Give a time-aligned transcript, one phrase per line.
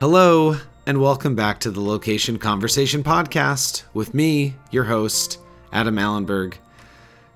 [0.00, 0.56] Hello,
[0.86, 5.40] and welcome back to the Location Conversation Podcast with me, your host,
[5.72, 6.54] Adam Allenberg.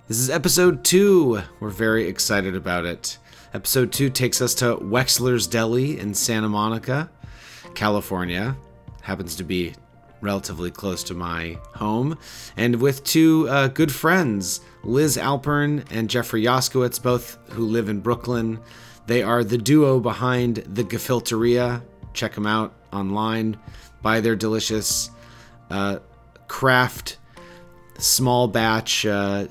[0.07, 1.43] This is episode two.
[1.59, 3.19] We're very excited about it.
[3.52, 7.11] Episode two takes us to Wexler's Deli in Santa Monica,
[7.75, 8.56] California.
[9.01, 9.74] Happens to be
[10.20, 12.16] relatively close to my home,
[12.56, 17.98] and with two uh, good friends, Liz Alpern and Jeffrey Yoskowitz, both who live in
[17.98, 18.60] Brooklyn.
[19.09, 21.83] They are the duo behind the Gefilteria.
[22.12, 23.57] Check them out online.
[24.02, 25.11] Buy their delicious
[25.70, 25.98] uh,
[26.48, 27.19] craft,
[27.98, 29.47] small batch, uh,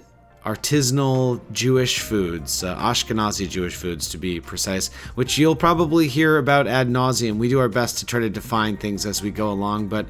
[0.46, 6.68] artisanal Jewish foods, uh, Ashkenazi Jewish foods to be precise, which you'll probably hear about
[6.68, 7.38] ad nauseum.
[7.38, 10.08] We do our best to try to define things as we go along, but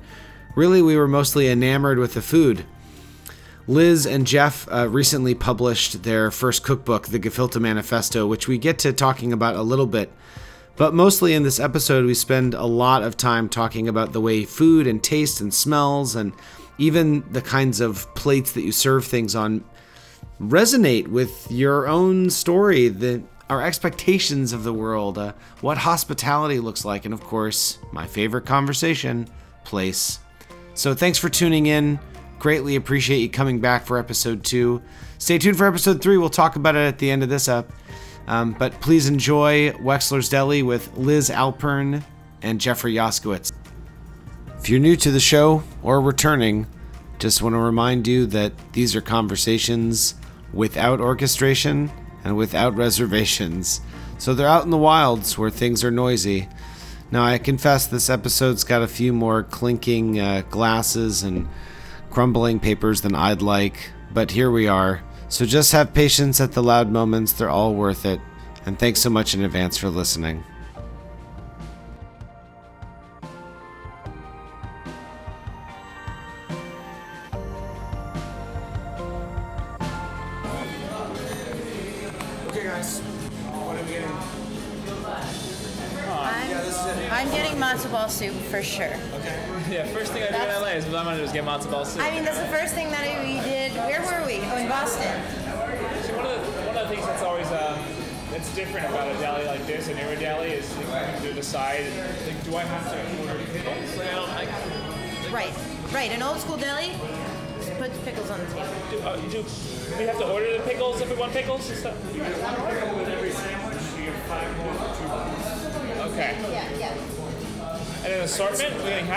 [0.56, 2.66] really we were mostly enamored with the food.
[3.68, 8.80] Liz and Jeff uh, recently published their first cookbook, The Gefilte Manifesto, which we get
[8.80, 10.12] to talking about a little bit.
[10.82, 14.46] But mostly in this episode, we spend a lot of time talking about the way
[14.46, 16.34] food and taste and smells and
[16.80, 19.64] even the kinds of plates that you serve things on
[20.42, 26.84] resonate with your own story, the, our expectations of the world, uh, what hospitality looks
[26.84, 29.28] like, and of course, my favorite conversation,
[29.64, 30.18] place.
[30.74, 32.00] So thanks for tuning in.
[32.40, 34.82] Greatly appreciate you coming back for episode two.
[35.20, 36.18] Stay tuned for episode three.
[36.18, 37.72] We'll talk about it at the end of this up.
[38.28, 42.04] Um, but please enjoy Wexler's Deli with Liz Alpern
[42.42, 43.52] and Jeffrey Yoskowitz.
[44.60, 46.68] If you're new to the show or returning,
[47.20, 50.16] just want to remind you that these are conversations
[50.54, 51.92] without orchestration
[52.24, 53.82] and without reservations.
[54.18, 56.48] So they're out in the wilds where things are noisy.
[57.10, 61.50] Now, I confess this episode's got a few more clinking uh, glasses and
[62.10, 65.02] crumbling papers than I'd like, but here we are.
[65.32, 68.20] So just have patience at the loud moments, they're all worth it.
[68.66, 70.44] And thanks so much in advance for listening.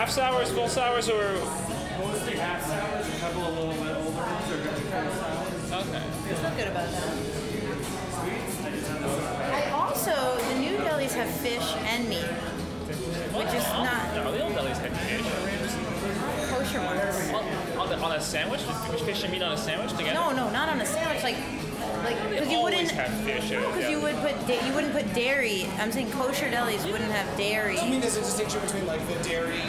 [0.04, 1.32] Half sours, full sours, or
[1.98, 5.88] Mostly half sours, a couple of little bit older ones are gonna be full sours.
[5.88, 5.96] okay.
[5.96, 7.14] I feel good about that.
[9.54, 10.12] I also,
[10.52, 14.92] the new delis have fish and meat, which is not No, the old delis have
[15.08, 15.24] fish.
[16.50, 17.30] kosher ones.
[17.32, 20.12] On, on, the, on a sandwich, Fish- fish and meat on a sandwich together.
[20.12, 21.22] No, no, not on a sandwich.
[21.22, 21.36] Like,
[22.04, 22.90] like because you wouldn't.
[22.90, 23.50] have fish.
[23.52, 25.66] at a Because you would put da- you wouldn't put dairy.
[25.78, 27.76] I'm saying kosher delis wouldn't have dairy.
[27.80, 29.62] You mean, there's a distinction between like the dairy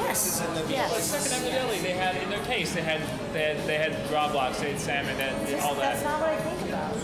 [0.00, 0.40] Yes.
[0.40, 0.70] and the meat.
[0.72, 1.04] Yes.
[1.04, 3.00] Second Avenue Deli, they had in their case, they had
[3.32, 5.94] they had they had raw blocks, they had salmon, they had all that.
[5.94, 6.94] That's not what I think about.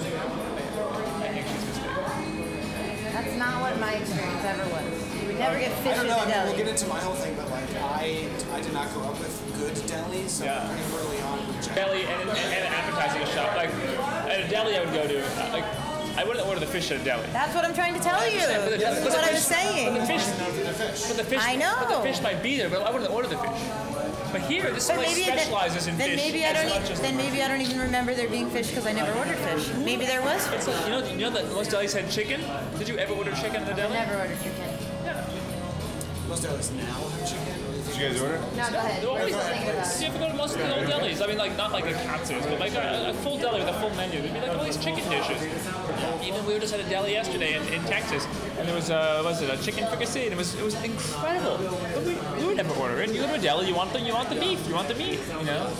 [1.22, 3.12] I think she's mistaken.
[3.12, 4.84] That's not what my experience ever was.
[5.22, 6.16] You would never get fish I don't in know.
[6.16, 6.56] the I mean, we'll deli.
[6.64, 9.74] get into my whole thing, but like, I I did not grow up with good
[9.88, 10.68] delis, so Yeah.
[10.68, 11.74] Pretty early on with Jack.
[11.76, 13.56] Deli and, and, and an appetizing shop.
[13.56, 13.70] Like
[14.28, 15.18] at a deli, I would go to.
[15.24, 15.64] uh, Like
[16.18, 17.26] I wouldn't order the fish at a deli.
[17.32, 18.40] That's what I'm trying to tell you.
[18.40, 19.94] But the- This is but the what I fish- was saying.
[19.94, 21.74] But the fish, but the fish, I know.
[21.80, 23.60] But the fish might be there, but I wouldn't order the fish.
[24.32, 26.20] But here, this But place maybe then, specializes in then fish.
[26.24, 28.50] maybe I as don't much e- as then maybe I don't even remember there being
[28.50, 29.68] fish because I never ordered fish.
[29.84, 30.56] Maybe there was fish.
[30.58, 32.40] It's like, you know, you know that most delis had chicken.
[32.78, 33.94] Did you ever order chicken at a deli?
[33.94, 34.68] Never ordered chicken.
[36.28, 37.54] Most delis now have chicken.
[37.96, 38.38] Or do you guys order?
[38.38, 39.02] No, go ahead.
[39.02, 40.00] Well, We're always- just thinking about it.
[40.00, 41.22] You ever go to most of the old delis?
[41.22, 43.80] I mean, like not like a Katz's, but like a, a full deli with a
[43.80, 44.20] full menu.
[44.20, 45.40] There'd be like all these chicken dishes.
[46.22, 48.26] Even we were just at a deli yesterday in, in Texas,
[48.58, 51.56] and there was uh, was it a chicken fricassee, and it was it was incredible.
[51.94, 53.10] But we, we would never order it.
[53.14, 54.94] You go to a deli, you want the you want the beef, you want the
[54.94, 55.70] meat, you know.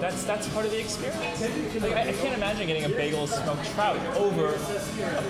[0.00, 1.40] That's that's part of the experience.
[1.82, 4.58] Like, I, I can't imagine getting a bagel and smoked trout over a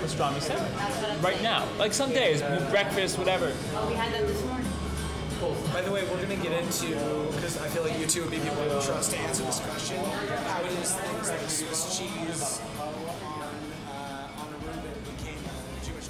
[0.03, 1.65] pastrami sandwich right now.
[1.79, 3.47] Like some days, breakfast, whatever.
[3.87, 4.66] We had that this morning.
[5.77, 6.87] By the way, we're going to get into,
[7.33, 10.03] because I feel like you two would be people would trust to answer this question.
[10.03, 12.95] How does things like Swiss cheese on,
[13.87, 14.57] uh, on a
[15.07, 16.09] became a Jewish?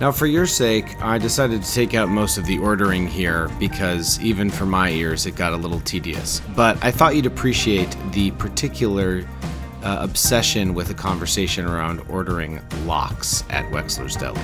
[0.00, 4.20] Now, for your sake, I decided to take out most of the ordering here because
[4.20, 6.40] even for my ears, it got a little tedious.
[6.54, 9.28] But I thought you'd appreciate the particular
[9.84, 14.40] uh, obsession with a conversation around ordering lox at Wexler's Deli.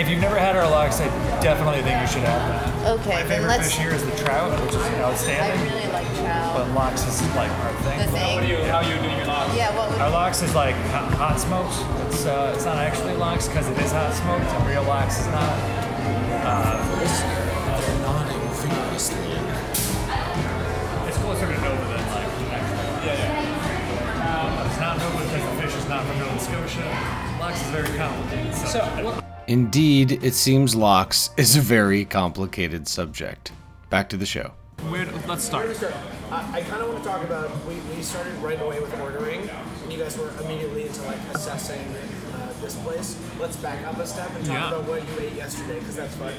[0.00, 1.06] If you've never had our lox, I
[1.42, 2.90] definitely think you should have that.
[3.00, 3.68] Okay, My then favorite let's.
[3.72, 5.58] fish here is the trout, which is outstanding.
[5.58, 6.54] I really like trout.
[6.56, 6.74] But trout.
[6.76, 7.98] lox is like our thing.
[7.98, 8.48] The thing.
[8.48, 9.56] you, how are you doing your logs?
[9.56, 11.74] Yeah, what would Our lox is like hot, hot smoked.
[12.06, 15.26] It's uh, it's not actually lox because it is hot smoked, and real lox is
[15.28, 15.56] not.
[18.02, 18.40] Nodding
[25.96, 27.36] not from Nova Scotia.
[27.40, 28.54] Lox is very complicated.
[28.54, 33.52] So, what, Indeed, it seems lox is a very complicated subject.
[33.88, 34.52] Back to the show.
[34.90, 35.74] where, let's start.
[35.74, 35.94] Start.
[36.30, 37.48] Uh, I kind of want to talk about.
[37.64, 41.80] We, we started right away with ordering, and you guys were immediately into like assessing
[42.34, 43.18] uh, this place.
[43.40, 44.68] Let's back up a step and talk Yeah.
[44.68, 46.34] about what you ate yesterday, because that's fun.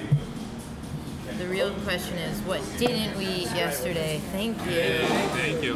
[1.38, 4.20] The real question is, what didn't we eat yesterday?
[4.32, 5.00] Thank you.
[5.38, 5.76] Thank you.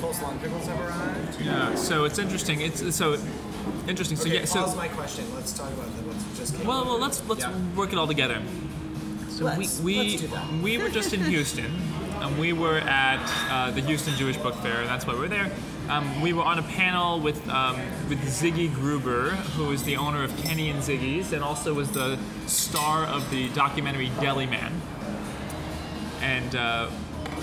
[0.00, 1.40] Coleslaw and pickles have arrived.
[1.40, 1.74] Yeah.
[1.74, 2.60] So it's interesting.
[2.60, 3.16] It's so
[3.88, 4.16] interesting.
[4.16, 4.44] So Okay, yeah.
[4.44, 5.24] So pause my question.
[5.34, 6.66] Let's talk about the, what's just came.
[6.66, 7.52] Well, well, let's let's Yeah.
[7.76, 8.42] work it all together.
[9.30, 10.52] So Let's- we we, let's do that.
[10.62, 11.70] we were just in Houston,
[12.20, 13.20] and we were at
[13.50, 15.50] uh, the Houston Jewish Book Fair, and that's why we're there.
[15.88, 17.76] Um, we were on a panel with um,
[18.08, 22.18] with Ziggy Gruber, who is the owner of Kenny and Ziggy's, and also was the
[22.46, 24.80] star of the documentary Deli Man.
[26.22, 26.88] And uh,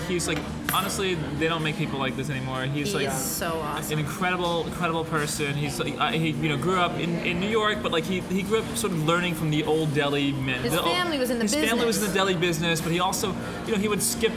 [0.08, 0.38] he's like,
[0.72, 2.64] honestly, they don't make people like this anymore.
[2.64, 5.54] He's He like so an incredible, incredible person.
[5.54, 8.20] He's like, uh, he you know grew up in, in New York, but like he,
[8.22, 10.62] he grew up sort of learning from the old deli men.
[10.62, 13.00] His old- family was in the his family was in the deli business, but he
[13.00, 13.34] also
[13.66, 14.32] you know he would skip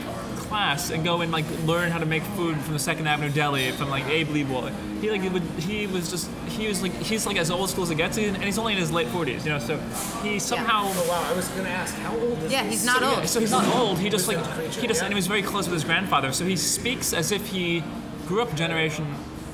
[0.56, 3.72] class and go and like learn how to make food from the Second Avenue Deli
[3.72, 4.72] from like Abe Lebewohl.
[5.02, 7.84] He like he would he was just he was like he's like as old school
[7.84, 9.44] as it gets, and he's only in his late forties.
[9.44, 9.76] You know, so
[10.22, 10.84] he somehow.
[10.86, 12.56] Oh wow, I was gonna ask how old is he?
[12.56, 13.28] Yeah, he's not So, old.
[13.28, 13.98] So he's not old.
[13.98, 14.38] He just like
[14.72, 15.04] he just yeah.
[15.04, 16.32] and he was very close with his grandfather.
[16.32, 17.84] So he speaks as if he
[18.26, 19.04] grew up a generation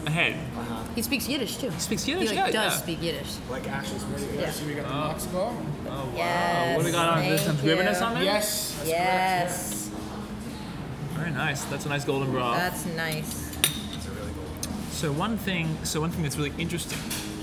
[0.06, 0.34] ahead.
[0.34, 0.84] Uh-huh.
[0.94, 1.70] He speaks Yiddish too.
[1.70, 2.82] He speaks Yiddish, He yeah, does yeah.
[2.84, 3.32] speak Yiddish.
[3.50, 4.40] Like actually, pretty good.
[4.40, 4.50] Yeah.
[4.52, 5.08] So we got the oh.
[5.08, 5.56] box go.
[5.88, 6.76] Oh, yes.
[6.76, 7.25] What do we got on?
[7.25, 8.06] There's some thank ribbonness you.
[8.06, 8.25] on there.
[8.25, 8.75] Yes.
[8.76, 9.81] that's Yes.
[11.23, 11.65] Very nice.
[11.65, 12.55] That's a nice golden bra.
[12.57, 13.49] That's nice.
[13.95, 14.73] It's a really cool.
[14.91, 16.99] So one thing, so one thing that's really interesting,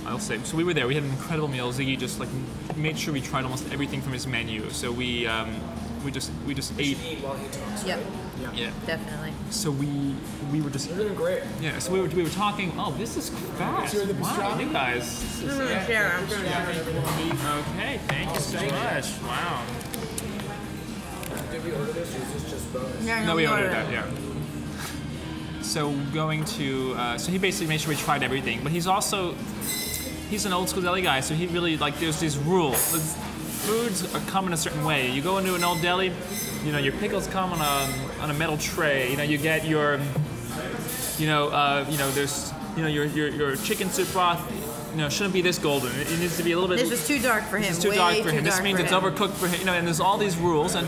[0.05, 0.37] I'll say.
[0.43, 0.85] So we were there.
[0.87, 1.71] We had an incredible meal.
[1.71, 2.29] Ziggy just like
[2.75, 4.69] made sure we tried almost everything from his menu.
[4.71, 5.55] So we um,
[6.03, 6.97] we just we just ate.
[7.03, 7.85] Eat while he talks.
[7.85, 7.99] Yep,
[8.41, 8.51] Yeah.
[8.53, 8.71] Yeah.
[8.85, 9.31] definitely.
[9.49, 10.13] So we
[10.51, 11.43] we were just You're doing great.
[11.61, 11.79] yeah.
[11.79, 12.73] So we were we were talking.
[12.77, 13.93] Oh, this is fast.
[13.93, 14.61] You're the Wow, pastrami?
[14.67, 15.03] you guys.
[15.21, 16.23] this is- I'm gonna share 'em.
[17.79, 19.05] Okay, thank you so much.
[19.23, 19.63] Wow.
[21.51, 23.05] Did we order this or is this just bonus?
[23.05, 24.05] Yeah, No, we ordered ordered that, yeah.
[25.61, 29.33] So going to, uh, so he basically made sure we tried everything, but he's also,
[30.29, 32.91] he's an old school deli guy, so he really like there's these rules.
[32.91, 35.11] The foods are come in a certain way.
[35.11, 36.11] You go into an old deli,
[36.63, 39.11] you know your pickles come on a on a metal tray.
[39.11, 39.99] You know you get your,
[41.17, 44.41] you know uh, you know there's you know your your, your chicken soup broth.
[44.91, 45.91] You know shouldn't be this golden.
[45.99, 46.81] It, it needs to be a little bit.
[46.81, 47.65] This was too dark for him.
[47.65, 48.43] It's too Way dark for too him.
[48.43, 49.01] This means it's him.
[49.01, 49.59] overcooked for him.
[49.59, 50.87] You know, and there's all these rules, and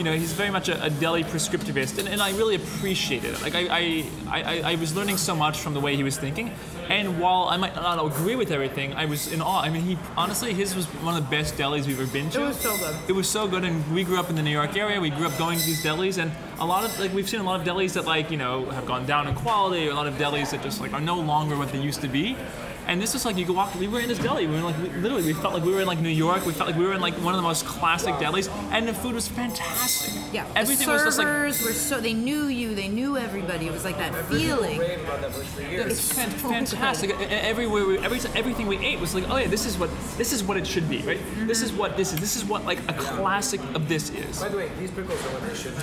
[0.00, 3.38] you know, he's very much a, a deli prescriptivist, and, and I really appreciate it.
[3.42, 6.54] Like I, I, I, I was learning so much from the way he was thinking,
[6.88, 9.60] and while I might not agree with everything, I was in awe.
[9.60, 12.44] I mean, he honestly, his was one of the best delis we've ever been to.
[12.44, 12.96] It was so good.
[13.08, 14.98] It was so good, and we grew up in the New York area.
[14.98, 17.44] We grew up going to these delis, and a lot of like we've seen a
[17.44, 20.06] lot of delis that like you know have gone down in quality, or a lot
[20.06, 22.38] of delis that just like are no longer what they used to be.
[22.86, 23.74] And this was like you go walk.
[23.74, 24.46] We were in this deli.
[24.46, 25.24] We were like we, literally.
[25.24, 26.44] We felt like we were in like New York.
[26.46, 28.94] We felt like we were in like one of the most classic delis, and the
[28.94, 30.14] food was fantastic.
[30.32, 33.66] Yeah, everything the was just like servers were so they knew you, they knew everybody.
[33.66, 34.78] It was like that feeling.
[34.78, 37.10] Raved about that place it's fantastic.
[37.20, 40.42] Everywhere, we, every everything we ate was like, oh yeah, this is what this is
[40.42, 41.20] what it should be, right?
[41.46, 42.20] This is what this is.
[42.20, 44.40] This is what like a classic of this is.
[44.40, 45.82] By the way, these pickles are what they should be.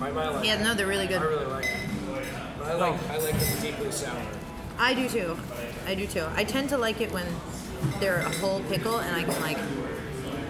[0.00, 1.20] I, I like Yeah, no, they're really good.
[1.20, 1.90] I really like them.
[2.58, 4.22] But I like I like them deeply sour.
[4.78, 5.36] I do too.
[5.86, 6.26] I do too.
[6.34, 7.26] I tend to like it when
[8.00, 9.58] they're a whole pickle and I can like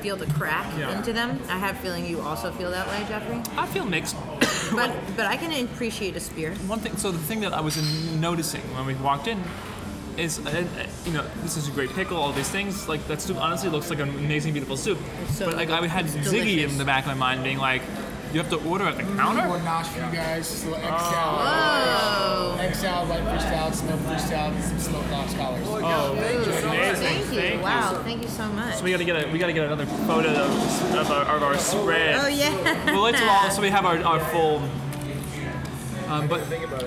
[0.02, 0.97] feel the crack Yeah.
[0.97, 1.40] into them.
[1.49, 3.40] I have a feeling you also feel that way, Jeffrey.
[3.56, 4.16] I feel mixed.
[4.70, 6.52] But but I can appreciate a spear.
[6.66, 7.76] One thing, so the thing that I was
[8.20, 9.42] noticing when we walked in
[10.18, 12.87] is, uh, uh, you know, this is a great pickle, all these things.
[12.87, 14.99] Like that soup honestly looks like an amazing, beautiful soup.
[15.30, 16.73] So but like I had it's Ziggy delicious.
[16.73, 17.80] in the back of my mind being like,
[18.32, 19.49] you have to order at the counter.
[19.49, 20.50] One notch for you guys.
[20.50, 21.11] Just a little egg Oh.
[21.11, 21.47] salad.
[21.49, 25.62] Oh, Egg salad, white fish salad, smoked fish salad, some smoked lobster collars.
[25.66, 26.52] Oh, amazing!
[26.52, 27.40] thank you.
[27.40, 27.61] Thank you.
[27.61, 28.75] wow, thank you so much.
[28.76, 31.56] So we gotta get a we gotta get another photo of, of, our, of our
[31.58, 32.16] spread.
[32.20, 32.52] Oh yeah.
[32.94, 34.62] Well, it's all so we have our, our full.
[36.08, 36.40] Um, but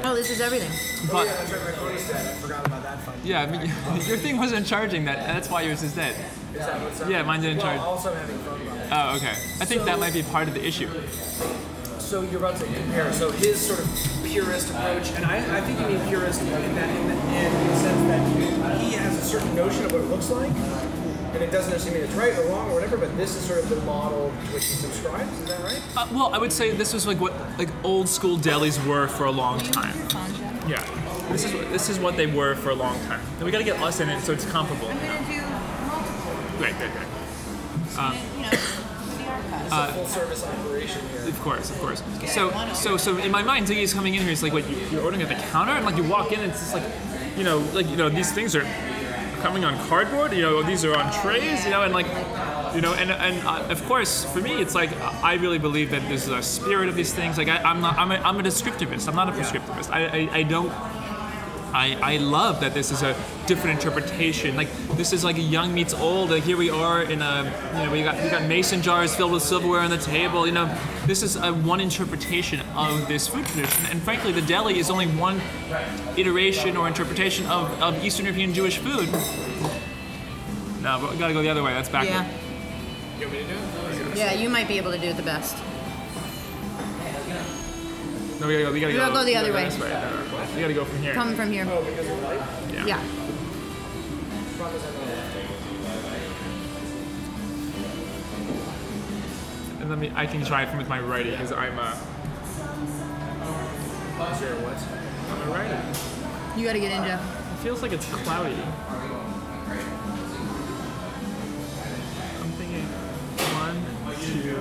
[0.04, 0.72] Oh, this is everything.
[1.12, 2.26] but That's right, my phone's dead.
[2.28, 3.14] I forgot about that fun.
[3.24, 3.62] yeah, I mean,
[4.08, 5.18] your thing wasn't charging that.
[5.28, 6.16] That's why yours is dead.
[6.54, 7.10] Is that what's up?
[7.10, 7.80] Yeah, mine didn't well, charge.
[7.80, 9.14] Also, having fun about.
[9.14, 9.32] Oh, okay.
[9.62, 10.90] I think that might be part of the issue.
[12.00, 13.12] so you're about to compare.
[13.14, 16.62] So his sort of purist approach, and I, I think you mean purist in that
[16.64, 20.30] in the, in the sense that he has a certain notion of what it looks
[20.30, 22.98] like, and it doesn't necessarily mean it's right or wrong or whatever.
[22.98, 25.32] But this is sort of the model to which he subscribes.
[25.40, 25.82] Is that right?
[25.96, 29.26] Uh, well, I would say this was like what like old school delis were for
[29.26, 29.96] a long time.
[30.68, 30.84] Yeah.
[31.32, 33.22] This is this is what they were for a long time.
[33.38, 34.90] And we got to get us in it so it's comparable.
[34.90, 35.41] I'm gonna
[36.62, 37.08] Great, great, great.
[38.38, 39.96] you know, CR cuts.
[39.96, 41.28] Full service operation here.
[41.28, 42.04] Of course, of course.
[42.28, 44.30] So, so, so in my mind, Ziggy's coming in here.
[44.30, 44.70] He's like, "What?
[44.70, 46.84] You, you're ordering at the counter?" And like, you walk in, and it's just like,
[47.36, 48.62] you know, like you know, these things are
[49.42, 50.34] coming on cardboard.
[50.34, 51.66] You know, these are on trays.
[51.66, 52.06] You know, and like,
[52.76, 56.04] you know, and and uh, of course, for me, it's like I really believe that
[56.10, 57.40] there's a spirit of these things.
[57.40, 59.08] Like, I, I'm not, I'm a, I'm a descriptivist.
[59.08, 59.90] I'm not a prescriptivist.
[59.92, 60.72] I, I, I don't.
[61.74, 63.16] I, I love that this is a
[63.48, 64.56] different interpretation.
[64.56, 66.30] Like this is like a young meets old.
[66.30, 69.32] Like here we are in a you know we got we got mason jars filled
[69.32, 70.46] with silverware on the table.
[70.46, 73.86] You know this is a one interpretation of this food tradition.
[73.88, 75.40] And frankly, the deli is only one
[76.18, 79.10] iteration or interpretation of, of Eastern European Jewish food.
[80.82, 81.74] No, but we gotta go the other way.
[81.74, 82.26] That's backward.
[83.20, 84.16] Yeah.
[84.16, 85.56] Yeah, you might be able to do it the best.
[88.42, 88.72] No, we gotta go.
[88.72, 89.70] We gotta We gotta go the other way.
[90.56, 91.14] We gotta go from here.
[91.14, 91.66] Come from here.
[91.66, 92.86] Yeah.
[92.86, 93.00] Yeah.
[99.80, 100.12] And let me.
[100.16, 101.96] I can try it from with my righty because I'm uh,
[104.20, 104.36] a.
[104.38, 104.78] Zero what?
[105.32, 106.60] I'm a righty.
[106.60, 107.22] You gotta get in, Jeff.
[107.22, 108.56] It feels like it's cloudy.
[112.40, 112.86] I'm thinking
[113.58, 113.78] one,
[114.22, 114.58] two.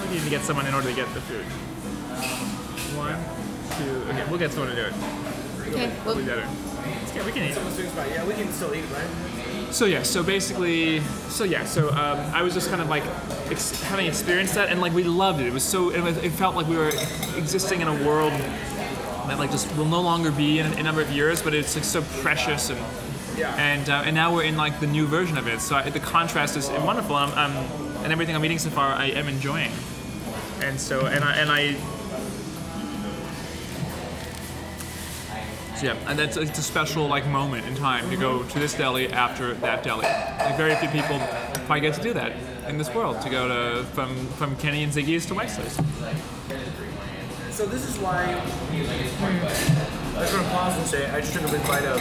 [0.00, 1.44] I need to get someone in order to get the food.
[2.96, 3.16] One,
[3.84, 4.02] two.
[4.10, 4.94] Okay, we'll get someone to do it.
[5.68, 5.88] Okay.
[6.04, 6.46] Well, We'll be better.
[7.14, 7.56] Yeah, we can eat.
[8.10, 9.72] Yeah, we can still eat, right?
[9.72, 13.04] So yeah, so basically, so yeah, so um, I was just kind of like
[13.50, 15.46] ex- having experienced that, and like we loved it.
[15.46, 16.88] It was so, it, was, it felt like we were
[17.36, 21.10] existing in a world that like just will no longer be in a number of
[21.10, 22.80] years, but it's like so precious and
[23.38, 23.54] Yeah.
[23.56, 25.60] and uh, and now we're in like the new version of it.
[25.60, 28.92] So I, the contrast is wonderful, and, I'm, um, and everything I'm eating so far,
[28.92, 29.70] I am enjoying.
[30.62, 31.76] And so and I and I.
[35.80, 38.74] So yeah, and that's it's a special like moment in time to go to this
[38.74, 40.02] deli after that deli.
[40.02, 41.18] Like very few people
[41.64, 42.32] probably get to do that
[42.68, 45.76] in this world to go to from from Kenny and Ziggy's to Wexler's.
[47.50, 48.34] So this is why I
[50.20, 51.96] just gonna pause and say I just took a big bite of.
[51.96, 52.00] I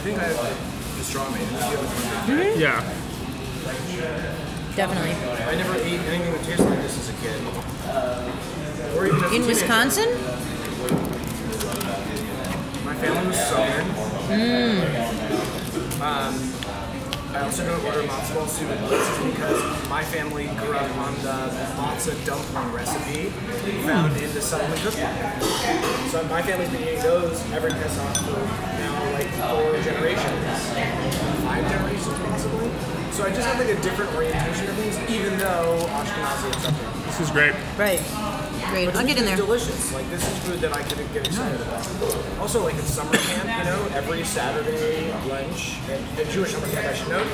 [0.00, 0.36] think I have
[0.96, 1.36] pastrami.
[1.36, 1.88] Do you have a-
[2.32, 2.58] mm-hmm.
[2.60, 2.80] Yeah.
[4.76, 5.12] definitely.
[5.44, 7.38] I never ate anything that tasted like this as a kid.
[8.96, 9.46] Or even as a In teenager.
[9.46, 10.08] Wisconsin?
[12.96, 13.90] My family was southern.
[16.00, 16.32] Um,
[17.36, 22.16] I also don't order matzo ball soup because my family grew up on the matzo
[22.24, 23.28] dumpling recipe
[23.84, 25.12] found in the settlement cookbook.
[26.08, 28.40] So my family's been eating those every Pesach for
[28.80, 30.46] now like four generations,
[31.44, 32.70] five generations possibly.
[33.12, 36.95] So I just have like a different orientation to things, even though Ashkenazi accepted.
[37.06, 37.52] This is great.
[37.78, 38.00] Right.
[38.70, 38.94] Great.
[38.94, 39.36] I'll get in there.
[39.36, 39.92] delicious.
[39.92, 41.86] Like this is food that I could get excited about.
[42.40, 46.86] Also, like in summer camp, you know, every Saturday lunch, and the Jewish summer camp
[46.86, 47.26] I should note,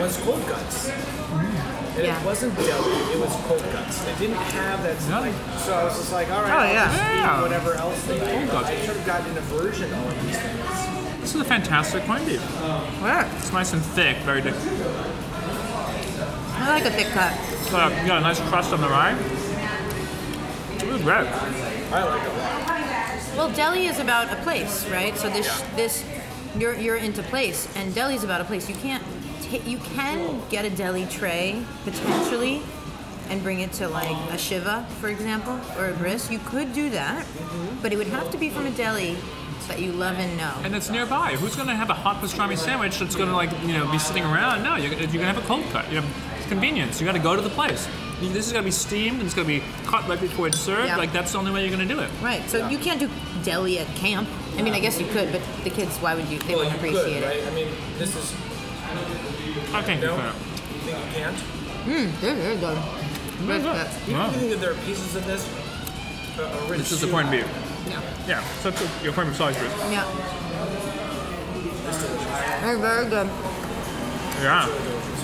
[0.00, 0.88] was cold cuts.
[0.90, 2.20] And Yeah.
[2.20, 4.00] it wasn't deli, it was cold cuts.
[4.04, 5.00] They didn't have that.
[5.08, 5.20] No.
[5.20, 6.84] Like, so I was just like, all right, Oh, I'll yeah.
[6.84, 7.40] just eat Yeah.
[7.42, 8.48] whatever else they Cold do.
[8.48, 8.68] cuts.
[8.68, 11.20] I sort of got an aversion to all of these things.
[11.22, 12.42] This is a fantastic corned beef.
[12.60, 13.26] Yeah.
[13.38, 14.54] It's nice and thick, very thick.
[16.58, 17.32] I like a thick cut.
[17.66, 19.16] So uh, you got a nice crust on the rye.
[20.78, 21.26] It was great.
[21.92, 23.36] I like it a lot.
[23.36, 25.16] Well, deli is about a place, right?
[25.16, 26.04] So this this
[26.56, 28.68] you're you're into place, and deli's about a place.
[28.68, 29.02] You can't
[29.42, 32.62] ta- you can get a deli tray potentially,
[33.28, 36.30] and bring it to like a shiva, for example, or a bris.
[36.30, 37.26] You could do that,
[37.82, 39.16] but it would have to be from a deli
[39.68, 40.54] that you love and know.
[40.62, 41.32] And it's nearby.
[41.32, 43.98] Who's going to have a hot pastrami sandwich that's going to like you know be
[43.98, 44.62] sitting around?
[44.62, 45.90] No, you're, you're going to have a cold cut.
[45.90, 47.00] You know, it's convenience.
[47.00, 47.88] You got to go to the place.
[48.20, 50.58] This is going to be steamed and it's going to be cut right before it's
[50.58, 50.86] served.
[50.88, 50.96] Yeah.
[50.96, 52.08] Like that's the only way you're going to do it.
[52.22, 52.42] Right.
[52.48, 53.10] So you can't do
[53.44, 54.26] deli at camp.
[54.56, 56.38] I mean, I guess you could, but the kids, why would you?
[56.38, 57.44] They Well, wouldn't you appreciate could, it.
[57.44, 57.52] right?
[57.52, 58.34] I mean, this is,
[58.88, 60.30] I don't think no, you you
[60.80, 61.36] think you can't?
[62.22, 62.78] They're very good.
[63.44, 63.86] Very good.
[64.08, 64.30] You Wow.
[64.30, 65.46] think that there are pieces of this?
[66.38, 67.12] Uh, a rich This is the soup?
[67.12, 67.46] corned beef.
[67.88, 68.00] Yeah.
[68.26, 68.44] Yeah.
[68.62, 69.58] So it's your corned beef sausage.
[69.58, 69.92] Bruce.
[69.92, 70.04] Yeah.
[72.62, 73.26] They're very good.
[74.42, 74.66] Yeah.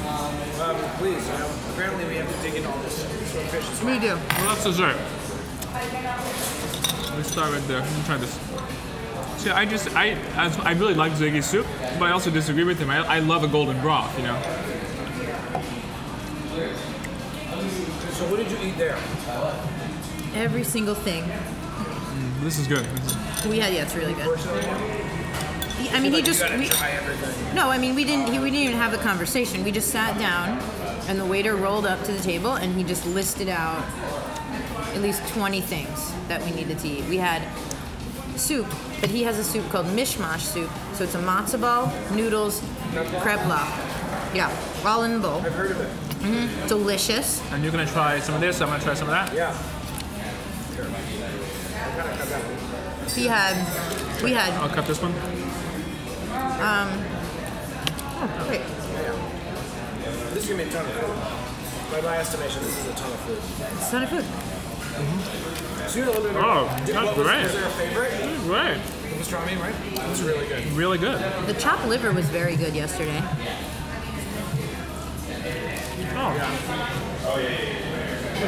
[0.06, 3.94] Um, please, you know, apparently we have to dig into all this fish as well.
[3.94, 4.14] We do.
[4.14, 4.96] Well, that's dessert.
[7.16, 7.80] Let's start right there.
[7.80, 8.38] Let me try this.
[9.42, 11.66] See, I just, I, as- I really like Ziggy's soup,
[11.98, 12.90] but I also disagree with him.
[12.90, 14.40] I, I love a golden broth, you know.
[18.12, 18.96] So what did you eat there?
[20.34, 21.24] Every single thing
[22.42, 22.86] This is good.
[23.48, 23.72] we had.
[23.74, 24.38] Yeah, it's really good.
[25.82, 26.42] He- I mean, he just.
[26.42, 26.70] we-
[27.54, 28.32] No, I mean we didn't.
[28.32, 29.64] He, we didn't even have the conversation.
[29.64, 30.58] We just sat down,
[31.08, 33.84] and the waiter rolled up to the table, and he just listed out
[34.94, 37.04] at least 20 things that we needed to eat.
[37.06, 37.42] We had
[38.36, 38.66] soup,
[39.00, 40.70] but he has a soup called mishmash soup.
[40.94, 42.60] So it's a matzo ball, noodles,
[42.92, 44.34] kreplach.
[44.34, 44.50] Yeah,
[44.84, 45.40] all in the bowl.
[45.44, 45.88] I've heard of it.
[46.22, 46.66] Mm-hmm.
[46.68, 47.42] Delicious.
[47.52, 48.60] And you're gonna try some of this.
[48.60, 49.34] I'm gonna try some of that.
[49.34, 49.52] Yeah.
[50.74, 50.84] Here.
[50.84, 53.08] I gotta cut that one.
[53.10, 54.52] He had, we had.
[54.54, 55.12] I'll cut this one.
[58.24, 58.62] Oh, wait.
[60.34, 61.92] This is gonna be a ton of food.
[61.92, 63.38] By my estimation, this is a ton of food.
[63.38, 64.24] It's a ton of food.
[65.88, 67.42] So you had a little bit of Oh, did, that's was, great.
[67.44, 68.12] was there a favorite?
[68.50, 68.80] Right.
[69.02, 69.74] The pastrami, right?
[69.92, 70.64] It was really good.
[70.72, 71.20] Really good.
[71.46, 73.22] The chopped liver was very good yesterday.
[76.14, 76.32] Oh,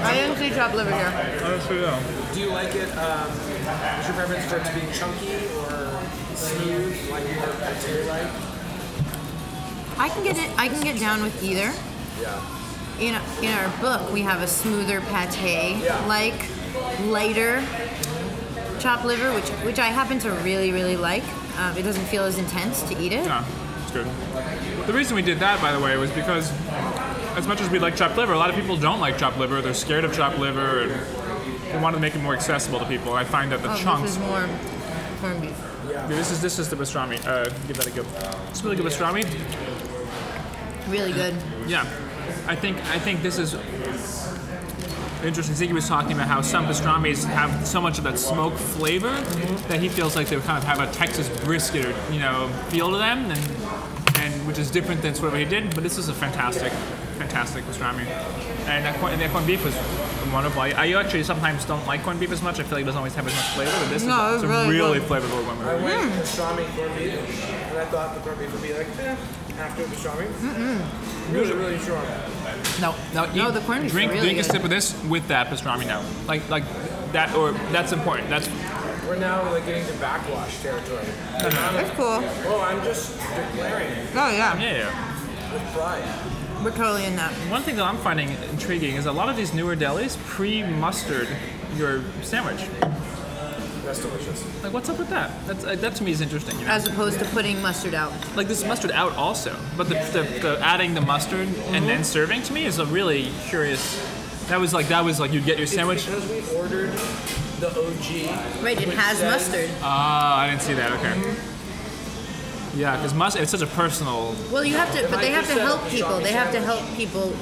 [0.03, 1.11] I didn't see chopped liver here.
[1.41, 1.83] that's good.
[1.83, 2.33] yeah.
[2.35, 2.89] Do you like it?
[2.97, 5.84] Um, is your preference for it to be chunky or
[6.45, 8.27] smooth, like more pate like?
[9.99, 10.51] I can get it.
[10.59, 11.73] I can get down with either.
[12.21, 12.41] Yeah.
[12.99, 16.05] In in our book, we have a smoother pate, Yeah.
[16.07, 16.35] like
[17.07, 17.63] lighter
[18.79, 21.25] chopped liver, which which I happen to really really like.
[21.59, 23.25] Um, it doesn't feel as intense to eat it.
[23.25, 23.45] Yeah,
[23.83, 24.07] it's good.
[24.87, 26.53] The reason we did that, by the way, was because
[27.37, 29.61] as much as we like chopped liver, a lot of people don't like chopped liver.
[29.63, 33.13] They're scared of chopped liver, and we wanted to make it more accessible to people.
[33.15, 34.03] I find that the Oh, chunks.
[34.03, 34.49] this is more
[35.21, 35.57] corned beef.
[35.91, 37.25] Yeah, this is this is the pastrami.
[37.27, 38.05] Uh, give that a go.
[38.51, 39.25] It's really good pastrami.
[40.89, 41.35] Really good.
[41.67, 41.83] Yeah,
[42.47, 43.55] I think I think this is
[45.25, 45.57] interesting.
[45.57, 49.19] Ziggy was talking about how some pastrami's have so much of that smoke flavor
[49.69, 52.91] that he feels like they kind of have a Texas brisket, or, you know, feel
[52.91, 55.75] to them, and and which is different than sort of what he did.
[55.75, 56.73] But this is a fantastic,
[57.15, 58.07] fantastic pastrami,
[58.69, 59.75] and that corn, that corned beef was
[60.33, 60.63] wonderful.
[60.63, 62.59] I, I actually sometimes don't like corned beef as much.
[62.61, 64.45] I feel like it doesn't always have as much flavor, but this No, is it's
[64.45, 65.09] it's a really really good.
[65.09, 65.59] flavorful one.
[65.67, 69.17] I went pastrami corned beef, and I thought the corned beef would be like, eh,
[69.59, 70.27] after the pastrami.
[70.27, 71.33] Mm-mm.
[71.33, 72.05] Really, really strong.
[72.81, 75.27] No, no, No, eat- the corned beef's drink, really drink a sip of this with
[75.29, 76.03] that pastrami now.
[76.27, 76.65] Like, like
[77.13, 78.29] that, or that's important.
[78.29, 78.49] That's
[79.09, 81.05] We're now like getting to backwash territory.
[81.41, 82.21] That's cool.
[82.51, 84.79] Oh, I'm just declaring Oh yeah, yeah.
[84.89, 85.53] yeah.
[85.53, 86.03] with pride.
[86.65, 87.31] We're totally in that.
[87.51, 91.29] One thing that I'm finding intriguing is a lot of these newer delis pre-mustard
[91.77, 92.67] your sandwich.
[93.85, 94.63] That's delicious.
[94.63, 95.31] Like, what's up with that?
[95.47, 96.59] That's, uh, that to me is interesting.
[96.59, 96.73] You know?
[96.73, 98.13] As opposed to putting mustard out.
[98.35, 102.43] like this mustard out also, but the, the, the adding the mustard and then serving
[102.45, 104.01] to me is a really curious.
[104.49, 106.07] That was like that was like you'd get your sandwich.
[106.07, 106.93] Because we ordered
[107.61, 108.63] the OG.
[108.65, 109.71] Right, it has says- mustard.
[109.83, 110.93] Ah, I didn't see that.
[110.93, 111.35] Okay.
[112.75, 114.35] Yeah, because mustard it's such a personal.
[114.53, 116.19] Well, you have to, but they have to help people.
[116.21, 117.33] They have to help people,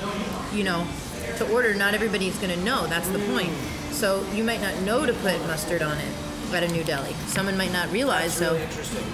[0.53, 0.87] you know,
[1.39, 1.75] to order.
[1.75, 2.87] Not everybody's going to know.
[2.87, 3.53] That's the point.
[3.91, 6.15] So you might not know to put mustard on it
[6.53, 7.15] at a new deli.
[7.29, 8.27] Someone might not realize.
[8.27, 9.05] It's So, really interesting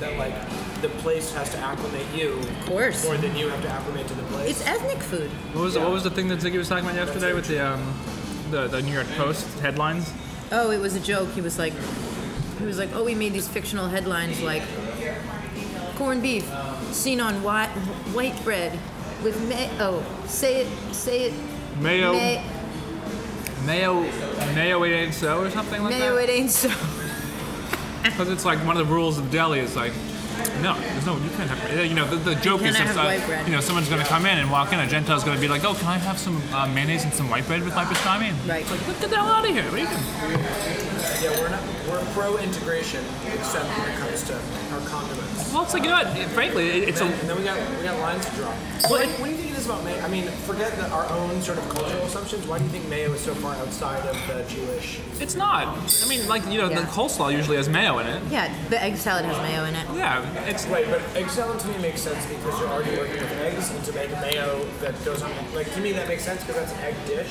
[0.00, 0.34] that like
[0.82, 4.14] the place has to acclimate you of course, more than you have to acclimate to
[4.14, 4.50] the place.
[4.50, 5.30] it's ethnic food.
[5.54, 7.94] What was what was the thing that Ziggy was talking about yesterday with the um,
[8.50, 10.12] the the New York Post headlines?
[10.52, 11.30] Oh, it was a joke.
[11.30, 11.72] He was like,
[12.58, 14.62] he was like, oh, we made these fictional headlines like
[15.96, 16.50] corned beef
[16.92, 17.68] seen on white
[18.12, 18.78] white bread
[19.22, 19.68] with may.
[19.80, 21.34] Oh, say it, say it.
[21.80, 22.44] Mayo, May-
[23.66, 24.00] mayo,
[24.54, 26.14] mayo it ain't so or something like mayo, that.
[26.14, 26.70] Mayo it ain't so.
[28.04, 29.92] Because it's like one of the rules of deli is like,
[30.62, 33.40] no, there's no, you can't have, you know, the, the joke is cannot just, have
[33.42, 35.40] uh, you know, someone's going to come in and walk in, a Gentile's going to
[35.40, 37.84] be like, oh, can I have some uh, mayonnaise and some white bread with my
[37.84, 38.30] pastrami?
[38.30, 38.62] And Right.
[38.62, 39.64] It's like, get the hell out of here.
[39.64, 40.54] What are you doing?
[41.22, 45.52] yeah, we're not we're pro integration except when it comes to our condiments.
[45.52, 47.58] Well, it's like, you know what, frankly, it, it's And, a, and then we got
[47.78, 48.48] we got lines to draw.
[48.48, 50.00] Well, what, it- what do you think it is about mayo?
[50.04, 52.46] I mean, forget the, our own sort of cultural assumptions.
[52.46, 55.00] Why do you think mayo is so far outside of the Jewish?
[55.20, 55.66] it's not.
[55.68, 56.86] I mean, like, you know, the Yeah.
[56.86, 58.22] coleslaw usually has mayo in it.
[58.30, 59.86] Yeah, the egg salad has mayo in it.
[59.96, 63.32] Yeah, it's, Right, but egg salad to me makes sense because you're already working with
[63.40, 66.40] eggs, and to make a mayo that goes on, like to me that makes sense
[66.44, 67.28] because that's an egg dish.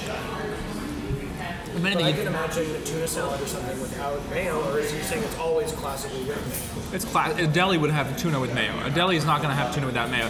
[1.75, 4.79] if But anything, I you- can imagine a tuna salad or something without mayo, or
[4.79, 6.95] is you saying it's always classically with mayo?
[6.95, 7.37] It's class.
[7.39, 8.71] A deli would have tuna with mayo.
[8.85, 10.29] A deli is not going to have tuna without mayo.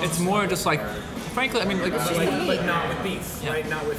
[0.00, 0.80] It's more just like,
[1.28, 3.68] frankly, I mean, like, Like, but not with beef, right?
[3.68, 3.98] Not with.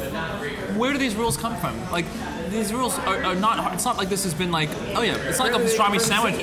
[0.77, 1.79] where do these rules come from?
[1.91, 2.05] Like,
[2.49, 3.59] these rules are, are not.
[3.59, 3.73] hard.
[3.73, 6.35] It's not like this has been like, oh yeah, it's not like a pastrami sandwich.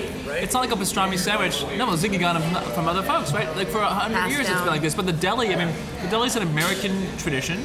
[0.42, 1.62] It's not like a pastrami sandwich.
[1.76, 3.54] No, Ziggy got them from other folks, right?
[3.56, 4.94] Like for a hundred Passed years, it's been like this.
[4.94, 7.62] But the deli, I mean, the deli is an American tradition.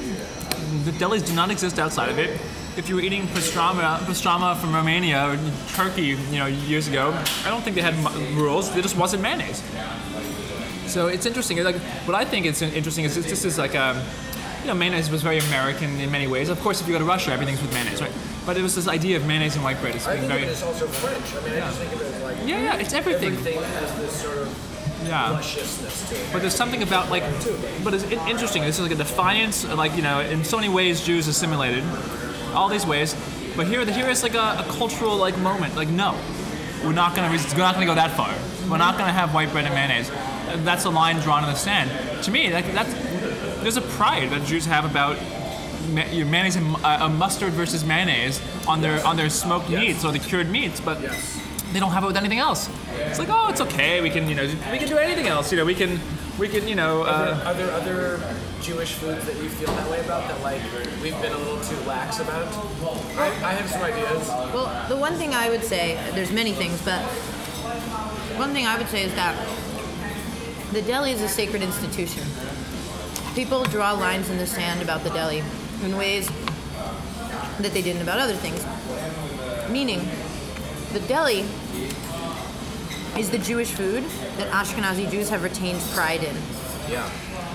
[0.86, 2.39] The delis do not exist outside of it.
[2.77, 5.38] If you were eating pastrama, pastrama from Romania or
[5.75, 7.13] Turkey, you know, years ago,
[7.45, 7.95] I don't think they had
[8.36, 8.71] rules.
[8.71, 9.62] There just wasn't mayonnaise.
[10.91, 11.63] So it's interesting.
[11.63, 13.97] Like what I think is interesting is this, this is like um,
[14.62, 16.49] you know, mayonnaise was very American in many ways.
[16.49, 18.12] Of course, if you go to Russia, everything's with mayonnaise, right?
[18.45, 19.95] But it was this idea of mayonnaise and white bread.
[19.95, 21.34] It's I been think very of it as also French.
[21.36, 22.75] I mean, I just think of it as like yeah, yeah.
[22.77, 23.34] It's everything.
[23.34, 25.30] everything has this sort of Yeah.
[25.32, 26.27] lusciousness to it.
[26.34, 27.23] But there's something about like,
[27.84, 28.63] but it's interesting.
[28.63, 29.65] This is like a defiance.
[29.67, 31.84] Like you know, in so many ways, Jews assimilated,
[32.54, 33.15] all these ways.
[33.56, 35.75] But here, here is like a, a cultural like moment.
[35.75, 36.17] Like no,
[36.84, 38.34] we're not gonna, we're not gonna go that far.
[38.69, 40.10] We're not gonna have white bread and mayonnaise.
[40.51, 41.89] Uh, That's a line drawn in the sand.
[42.23, 42.93] To me, like that's
[43.61, 45.17] there's a pride that Jews have about
[46.13, 50.03] you know, mayonnaise and uh, uh, mustard versus mayonnaise on their on their smoked meats
[50.05, 50.99] or the cured meats, but
[51.71, 52.69] they don't have it with anything else.
[52.97, 54.01] It's like, oh, it's okay.
[54.01, 55.51] We can, you know, we can do anything else.
[55.51, 55.99] You know, we can,
[56.37, 57.03] we can, you know.
[57.03, 58.19] Uh, Are there other
[58.61, 60.61] Jewish foods that you feel that way about that like
[61.01, 62.47] we've been a little too lax about?
[63.17, 64.27] I, I have some ideas.
[64.53, 67.01] Well, the one thing I would say, there's many things, but
[68.37, 69.35] one thing I would say is that
[70.71, 72.23] the deli is a sacred institution.
[73.36, 75.43] People draw lines in the sand about the deli
[75.84, 76.27] in ways
[77.60, 78.65] that they didn't about other things.
[79.69, 80.07] Meaning,
[80.93, 81.45] the deli
[83.17, 84.03] is the Jewish food
[84.38, 86.36] that Ashkenazi Jews have retained pride in.
[86.89, 87.10] Yeah.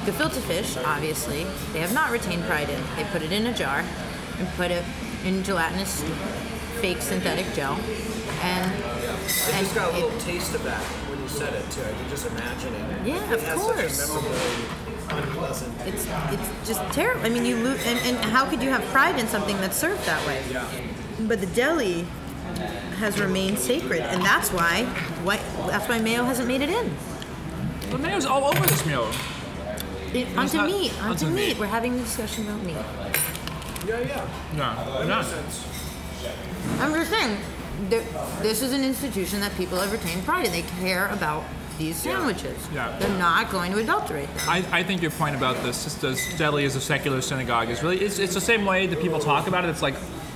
[0.04, 2.80] Gefilte fish, obviously, they have not retained pride in.
[2.96, 3.84] They put it in a jar
[4.38, 4.84] and put it
[5.24, 6.02] in gelatinous,
[6.80, 7.72] fake synthetic gel,
[8.42, 10.82] and I and just got a it- little taste of that
[11.26, 11.82] you said it too.
[11.82, 13.06] I can just imagine it.
[13.06, 13.92] Yeah, it of has course.
[13.94, 15.74] Such a memorably unpleasant.
[15.86, 17.26] it's it's just terrible.
[17.26, 20.04] I mean, you lose, and, and how could you have pride in something that's served
[20.06, 20.40] that way?
[20.50, 20.68] Yeah.
[21.26, 22.06] But the deli
[22.98, 24.84] has remained sacred, and that's why
[25.24, 26.94] why that's why mayo hasn't made it in.
[27.90, 29.10] the mayo's all over this meal.
[30.14, 31.48] It, onto not- meat, onto onto meat.
[31.48, 31.58] meat.
[31.58, 32.76] We're having a discussion about meat.
[33.86, 34.28] Yeah, yeah.
[34.54, 35.18] No, no.
[36.80, 37.55] I'm just saying, there-
[37.88, 40.52] this is an institution that people have retained pride in.
[40.52, 41.44] They care about
[41.78, 42.56] these sandwiches.
[42.72, 42.96] Yeah.
[42.98, 44.48] They're not going to adulterate them.
[44.48, 47.82] I, I think your point about this, just as deli as a secular synagogue, is
[47.82, 49.68] really it's, it's the same way that people talk about it.
[49.68, 49.94] It's like,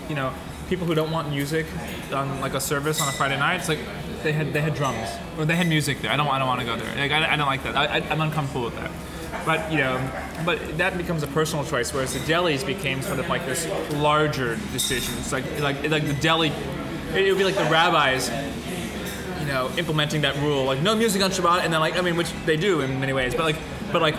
[0.08, 0.32] you know,
[0.68, 1.66] people who don't want music
[2.12, 3.56] on like a service on a Friday night.
[3.56, 3.80] It's like
[4.22, 6.10] they had they had drums or they had music there.
[6.10, 6.96] I don't I don't want to go there.
[6.96, 7.76] Like I, I don't like that.
[7.76, 8.90] I, I, I'm uncomfortable with that.
[9.46, 10.10] But you know,
[10.44, 11.92] but that becomes a personal choice.
[11.94, 15.14] Whereas the delis became sort of like this larger decision.
[15.18, 16.52] It's like like like the deli.
[17.14, 18.30] It would be like the rabbis
[19.40, 22.16] you know, implementing that rule, like no music on Shabbat, and then like I mean,
[22.16, 23.56] which they do in many ways, but like,
[23.90, 24.14] but like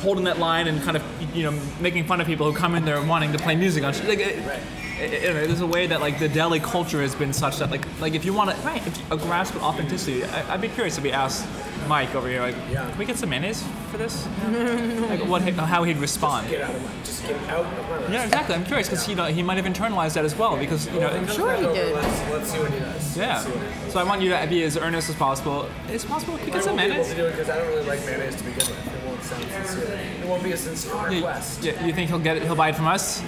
[0.00, 1.02] holding that line and kind of
[1.34, 3.92] you know making fun of people who come in there wanting to play music on
[3.94, 4.08] Shabbat.
[4.08, 4.60] Like, it,
[5.00, 7.84] it, it- there's a way that like the deli culture has been such that like
[8.00, 10.96] like if you want to right if, a grasp of authenticity, I, I'd be curious
[10.98, 11.46] if we asked
[11.88, 12.88] Mike over here like, Yeah.
[12.88, 14.26] can we get some mayonnaise for this?
[15.10, 16.48] like what how he'd respond.
[16.48, 16.90] Get out of my.
[17.04, 17.72] Just get out of
[18.08, 18.12] my.
[18.12, 18.54] Yeah, exactly.
[18.54, 21.08] I'm curious because you know he might have internalized that as well because you know
[21.08, 21.94] I'm sure he did.
[21.94, 23.16] Let's, let's see what he does.
[23.16, 23.34] yeah.
[23.34, 23.92] Let's see what he does.
[23.92, 25.68] So I want you to be as earnest as possible.
[25.88, 27.08] It's possible we get some won't be able mayonnaise.
[27.10, 29.03] to do it because I don't really like mayonnaise to begin with.
[29.24, 30.00] It won't sound sincere.
[30.22, 31.62] It won't be a sincere Yeah, request.
[31.64, 32.42] yeah, you think he'll get it?
[32.42, 33.22] He'll buy it from us,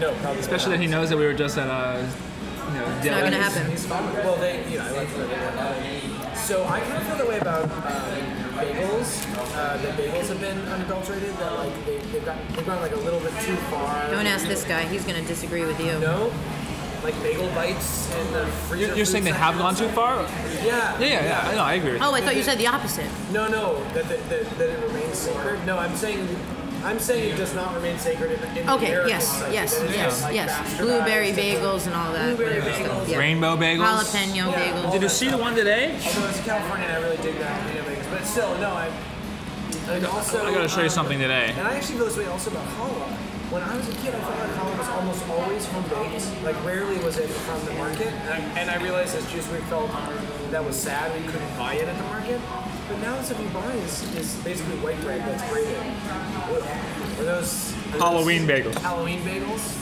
[0.00, 3.06] No, probably especially that he knows that we were just at a, you know, It's
[3.06, 3.42] not going to deli.
[3.42, 3.70] happen.
[3.70, 4.12] He's fine.
[4.14, 6.36] Well, they, you know, I like that.
[6.38, 7.70] So I kind of feel that way about um,
[8.58, 9.22] bagels.
[9.54, 11.34] Uh, the bagels have been unadulterated.
[11.36, 14.10] That like they, they've got they've gone like a little bit too far.
[14.10, 14.82] Don't ask this guy.
[14.84, 15.98] He's going to disagree with you.
[16.00, 16.32] No,
[17.02, 18.86] like bagel bites and the freezer.
[18.86, 20.22] You're, you're saying they have gone too far?
[20.64, 20.98] Yeah.
[20.98, 21.48] Yeah, yeah, yeah.
[21.48, 21.62] I know.
[21.62, 21.92] I agree.
[21.94, 23.06] With Oh, I thought you said the opposite.
[23.32, 25.64] No, no, that, that, that, that it remains sacred.
[25.66, 26.28] No, I'm saying.
[26.84, 29.78] I'm saying it does not remain sacred in, in the Okay, American yes, psyche, yes,
[29.78, 30.50] that it is, yes, like, yes.
[30.50, 32.36] bastardized Blueberry and- bagels and all that.
[32.36, 33.08] Blueberry whatever bagels.
[33.08, 33.18] yeah.
[33.18, 33.86] Rainbow bagels.
[33.86, 34.52] Jalapeno Yeah.
[34.72, 34.92] bagels.
[34.92, 35.96] Did you see the one today?
[36.04, 38.10] Although it's California, and I really dig that you know, bagels.
[38.10, 38.90] But still, no, I.
[39.90, 41.54] And also, I gotta show you um, something today.
[41.56, 43.16] And I actually feel this way also about challah.
[43.52, 46.42] When I was a kid, I felt like challah was almost always home baked.
[46.42, 48.06] Like rarely was it from the market.
[48.08, 49.90] And I, and I realized as Jews we felt
[50.50, 52.40] that was sad we couldn't buy it at the market.
[52.88, 55.76] But now the stuff we buy is, is basically white bread that's grated.
[56.48, 56.62] What-
[57.20, 58.74] Are those are those Halloween bagels.
[58.78, 59.78] Halloween bagels?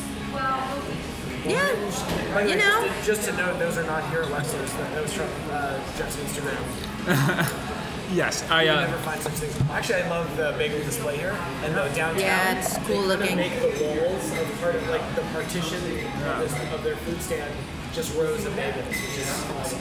[1.46, 2.34] Yeah.
[2.34, 2.84] By You way, know.
[2.86, 4.72] just, to, just to note, those are not here at Wexler's.
[4.74, 7.66] That that was from uh, Jeff's Instagram.
[8.12, 8.64] Yes, I.
[8.64, 9.54] You Uh, never find such things.
[9.70, 12.18] Actually, I love the bagel display here and the downtown.
[12.18, 13.36] Yeah, it's they cool kinda looking.
[13.36, 17.52] Make the walls of part of like the partition of, this, of their food stand
[17.94, 19.80] just rows of bagels, which is awesome.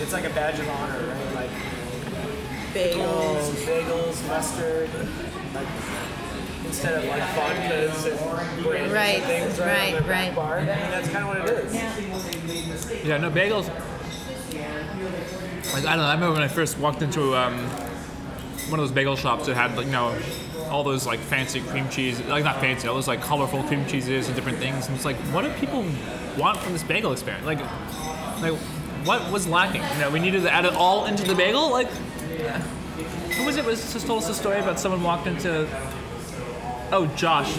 [0.00, 1.34] It's like a badge of honor, right?
[1.34, 1.50] Like
[2.72, 4.90] bagels, bagels, mustard,
[5.54, 5.66] like
[6.66, 9.66] instead of like vodkas and brandies Right, and things, right?
[9.66, 10.34] right, on their right.
[10.34, 10.58] Bar.
[10.58, 13.04] I mean, that's kind of what it is.
[13.04, 13.70] yeah, no bagels.
[15.72, 16.04] Like I don't know.
[16.04, 17.56] I remember when I first walked into um,
[18.68, 20.16] one of those bagel shops that had like you know
[20.70, 24.26] all those like fancy cream cheese, like not fancy, all those like colorful cream cheeses
[24.26, 24.86] and different things.
[24.86, 25.84] And it's like, what do people
[26.36, 27.46] want from this bagel experience?
[27.46, 27.60] Like,
[28.40, 28.58] like
[29.04, 29.82] what was lacking?
[29.94, 31.70] You know, we needed to add it all into the bagel.
[31.70, 33.64] Like, who was it?
[33.64, 35.66] Was just told us a story about someone walked into
[36.92, 37.56] oh, Josh,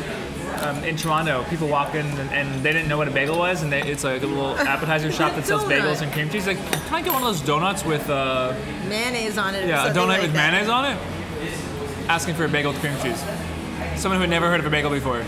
[0.62, 3.64] um, in Toronto, people walk in and, and they didn't know what a bagel was,
[3.64, 5.82] and they, it's like a little appetizer shop that sells Donut.
[5.82, 6.48] bagels and cream cheese.
[6.48, 8.54] Like, can I get one of those donuts with uh,
[8.88, 9.68] Mayonnaise on it.
[9.68, 10.52] yeah, a donut like with that.
[10.52, 10.98] mayonnaise on it?
[12.10, 13.20] Asking for a bagel with cream cheese.
[14.00, 15.24] Someone who had never heard of a bagel before.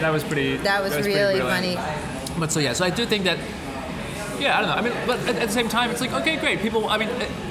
[0.00, 0.56] That was pretty.
[0.58, 1.76] That was, pretty really funny.
[2.38, 3.38] But so yeah, so I do think that.
[4.40, 4.76] Yeah, I don't know.
[4.76, 6.60] I mean, but at, at the same time, it's like okay, great.
[6.60, 7.08] People, I mean,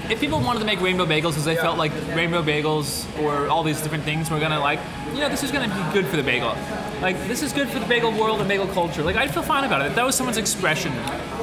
[0.09, 3.63] if people wanted to make rainbow bagels because they felt like rainbow bagels or all
[3.63, 4.79] these different things were gonna like,
[5.13, 6.55] you know, this is gonna be good for the bagel.
[7.01, 9.03] Like this is good for the bagel world and bagel culture.
[9.03, 9.95] Like I'd feel fine about it.
[9.95, 10.91] That was someone's expression,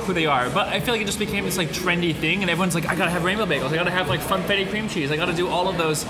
[0.06, 0.48] who they are.
[0.50, 2.94] But I feel like it just became this like trendy thing, and everyone's like, I
[2.94, 3.72] gotta have rainbow bagels.
[3.72, 5.10] I gotta have like funfetti cream cheese.
[5.10, 6.04] I gotta do all of those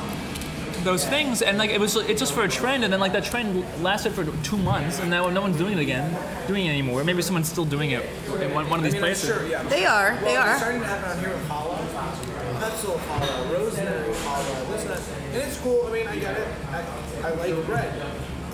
[0.85, 3.25] those things and like it was it's just for a trend and then like that
[3.25, 6.15] trend lasted for two months and now no one's doing it again
[6.47, 8.05] doing it anymore maybe someone's still doing it
[8.41, 9.63] in one, one of these I mean, places Sure, yeah.
[9.65, 10.17] They are.
[10.17, 10.59] They Well, it's are.
[10.59, 15.35] starting to happen on here with challah, pretzel challah, rosemary challah, this and that.
[15.35, 15.87] And it's cool.
[15.87, 16.49] I mean, I get it.
[16.71, 17.93] I, I like bread,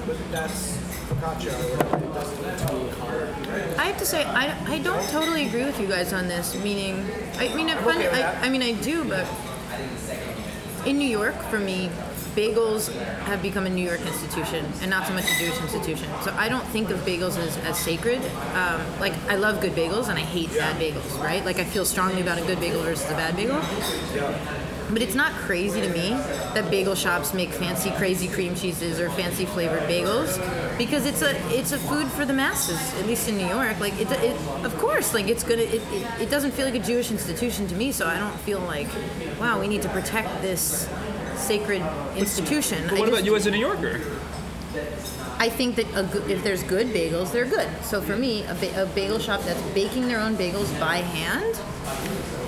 [0.07, 0.77] but that's
[1.09, 2.05] focaccia or whatever.
[2.05, 3.29] It doesn't need to be hard.
[3.79, 6.55] I have to say, I, I don't totally agree with you guys on this.
[6.63, 7.05] Meaning,
[7.39, 8.47] I mean, I, find, okay I.
[8.47, 9.27] I mean, I do, but
[10.87, 11.91] in New York, for me,
[12.31, 16.09] bagels have become a New York institution and not so much a Jewish institution.
[16.23, 18.21] So I don't think of bagels as, as sacred.
[18.55, 21.45] Um, like, I love good bagels and I hate bad bagels, right?
[21.45, 23.61] Like, I feel strongly about a good bagel versus a bad bagel.
[24.93, 26.11] But it's not crazy to me
[26.55, 30.37] that bagel shops make fancy, crazy cream cheeses or fancy flavored bagels
[30.79, 32.93] because it's a it's a food for the masses.
[32.99, 36.23] At least in New York, like it, it of course, like it's gonna it, it,
[36.23, 37.93] it doesn't feel like a Jewish institution to me.
[37.93, 38.89] So I don't feel like,
[39.39, 40.89] wow, we need to protect this
[41.41, 41.83] sacred
[42.17, 42.87] institution.
[42.89, 44.01] but what about you as a new yorker
[45.39, 47.69] I think that a good, if there's good bagels, they're good.
[47.83, 51.59] So for me, a, ba- a bagel shop that's baking their own bagels by hand,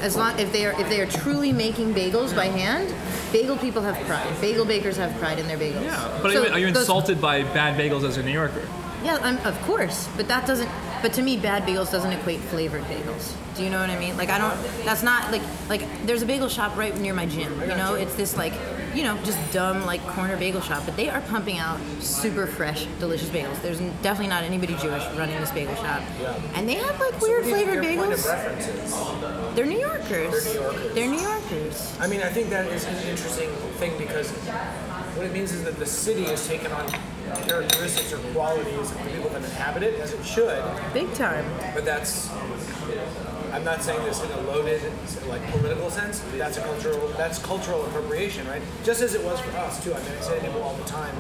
[0.03, 2.95] as long if they are if they are truly making bagels by hand,
[3.33, 4.29] bagel people have pride.
[4.43, 5.85] Bagel bakers have pride in their bagels.
[5.85, 8.69] yeah but So are you, you those- insulted by bad bagels as a new yorker
[9.03, 10.69] Yeah, um, of course, but that doesn't.
[11.03, 13.35] But to me, bad bagels doesn't equate flavored bagels.
[13.57, 14.17] Do you know what I mean?
[14.17, 14.85] Like I don't.
[14.85, 15.83] That's not like like.
[16.07, 17.61] There's a bagel shop right near my gym.
[17.61, 18.55] You know, it's this like
[18.95, 22.87] you know just dumb like corner bagel shop, but they are pumping out super fresh,
[22.99, 23.61] delicious bagels.
[23.61, 26.03] There's definitely not anybody Jewish running this bagel shop,
[26.55, 28.25] and they have like weird flavored bagels.
[29.55, 30.45] They're New Yorkers.
[30.45, 30.95] They're New Yorkers.
[30.95, 31.99] They're New Yorkers.
[32.01, 34.33] I mean, I think that is an interesting thing because
[35.23, 36.89] what it means is that the city has taken on
[37.47, 40.61] characteristics or qualities of the people that inhabit it, as it should.
[40.93, 41.45] Big time.
[41.75, 42.29] But that's.
[43.53, 44.83] I'm not saying this in a loaded,
[45.29, 46.25] like political sense.
[46.35, 47.07] That's a cultural.
[47.11, 48.63] That's cultural appropriation, right?
[48.83, 49.95] Just as it was for us too.
[49.95, 51.15] I mean, I say to people all the time.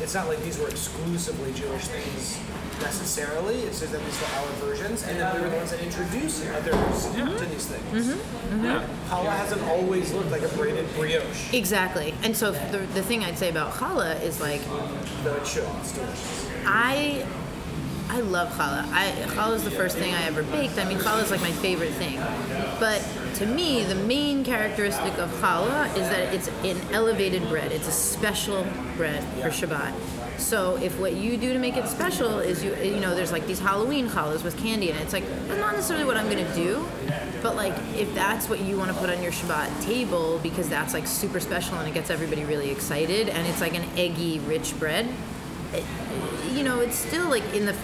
[0.00, 2.38] It's not like these were exclusively Jewish things
[2.80, 3.56] necessarily.
[3.62, 6.46] It's just that these were our versions, and then we were the ones that introduced
[6.46, 8.06] others to these things.
[8.06, 8.54] Mm-hmm.
[8.54, 8.64] Mm-hmm.
[8.64, 8.86] Yeah.
[9.08, 12.14] Challah hasn't always looked like a braided brioche, Exactly.
[12.22, 14.60] And so the, the thing I'd say about challah is like
[15.24, 15.68] though it should.
[15.80, 16.48] It's delicious.
[16.64, 17.26] I
[18.10, 18.84] I love challah.
[18.92, 20.78] I challah is the first thing I ever baked.
[20.78, 22.18] I mean, challah is like my favorite thing.
[22.80, 27.70] But to me, the main characteristic of challah is that it's an elevated bread.
[27.70, 28.66] It's a special
[28.96, 29.94] bread for Shabbat.
[30.38, 33.46] So if what you do to make it special is you you know there's like
[33.46, 35.02] these Halloween challahs with candy in it.
[35.02, 36.86] It's like that's not necessarily what I'm gonna do,
[37.42, 40.94] but like if that's what you want to put on your Shabbat table because that's
[40.94, 44.78] like super special and it gets everybody really excited and it's like an eggy rich
[44.78, 45.08] bread
[45.74, 45.84] it-
[46.54, 47.76] you know, it's still like in the.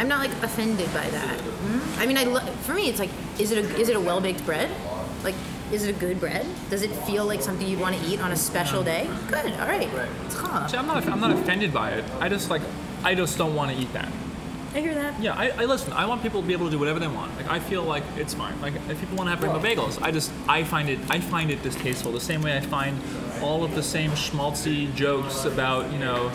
[0.00, 1.40] I'm not like offended by that.
[1.40, 2.00] Hmm?
[2.00, 4.18] I mean, I lo- for me, it's like, is it a is it a well
[4.18, 4.70] baked bread?
[5.22, 5.34] Like,
[5.70, 6.46] is it a good bread?
[6.70, 9.10] Does it feel like something you'd want to eat on a special day?
[9.28, 9.90] Good, all right.
[10.24, 10.36] It's
[10.72, 10.78] See.
[10.78, 12.62] I'm not I'm not offended by it I just like
[13.04, 14.10] I just don't want to eat that
[14.74, 15.20] I hear that.
[15.20, 15.92] Yeah, I, I listen.
[15.92, 17.36] I want people to be able to do whatever they want.
[17.36, 18.60] Like I feel like it's fine.
[18.60, 21.50] Like if people want to have rainbow bagels, I just I find it I find
[21.50, 22.12] it distasteful.
[22.12, 22.96] The same way I find
[23.42, 26.30] all of the same schmaltzy jokes about you know.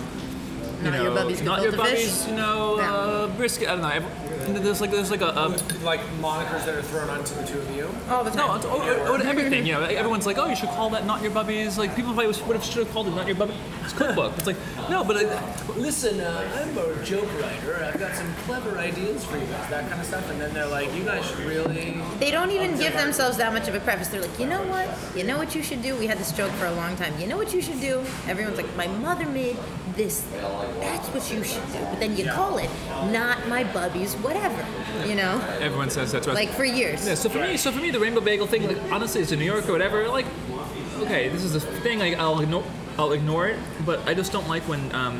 [0.85, 2.93] You Not know, your bubbies not your bubbies, you know, Yeah.
[2.93, 3.67] uh, brisket.
[3.67, 4.24] I don't know.
[4.47, 7.59] Every- There's like there's like a, a Like monikers that are thrown onto the two
[7.59, 7.89] of you.
[8.09, 8.55] All the no, time.
[8.57, 9.65] it's, or, or, or everything.
[9.65, 11.77] You know, everyone's like, oh, you should call that not your bubbies.
[11.77, 13.55] Like people probably would have should have called it not your bubbies
[13.95, 14.33] cookbook.
[14.37, 14.57] It's like
[14.89, 15.41] no, but uh,
[15.75, 17.83] Listen, uh, I'm a joke writer.
[17.83, 20.29] I've got some clever ideas for you guys, that kind of stuff.
[20.31, 22.01] And then they're like, you guys should really.
[22.19, 24.07] They don't even give themselves that much of a preface.
[24.07, 24.87] They're like, you know what?
[25.15, 25.95] You know what you should do?
[25.97, 27.13] We had this joke for a long time.
[27.19, 28.03] You know what you should do?
[28.27, 29.57] Everyone's like, my mother made
[29.95, 30.41] this thing.
[30.79, 31.79] That's what you should do.
[31.79, 32.69] But then you call it
[33.11, 35.07] not my bubbies, whatever.
[35.07, 35.39] You know?
[35.59, 36.35] everyone says that's right.
[36.35, 37.07] Like for years.
[37.07, 39.39] Yeah, so for me, so for me, the rainbow bagel thing, like honestly, it's in
[39.39, 40.07] New York or whatever.
[40.07, 40.25] Like,
[40.99, 41.99] okay, this is a thing.
[41.99, 42.63] Like, I'll ignore,
[42.97, 43.59] I'll ignore it.
[43.85, 45.19] But I just don't like when, um,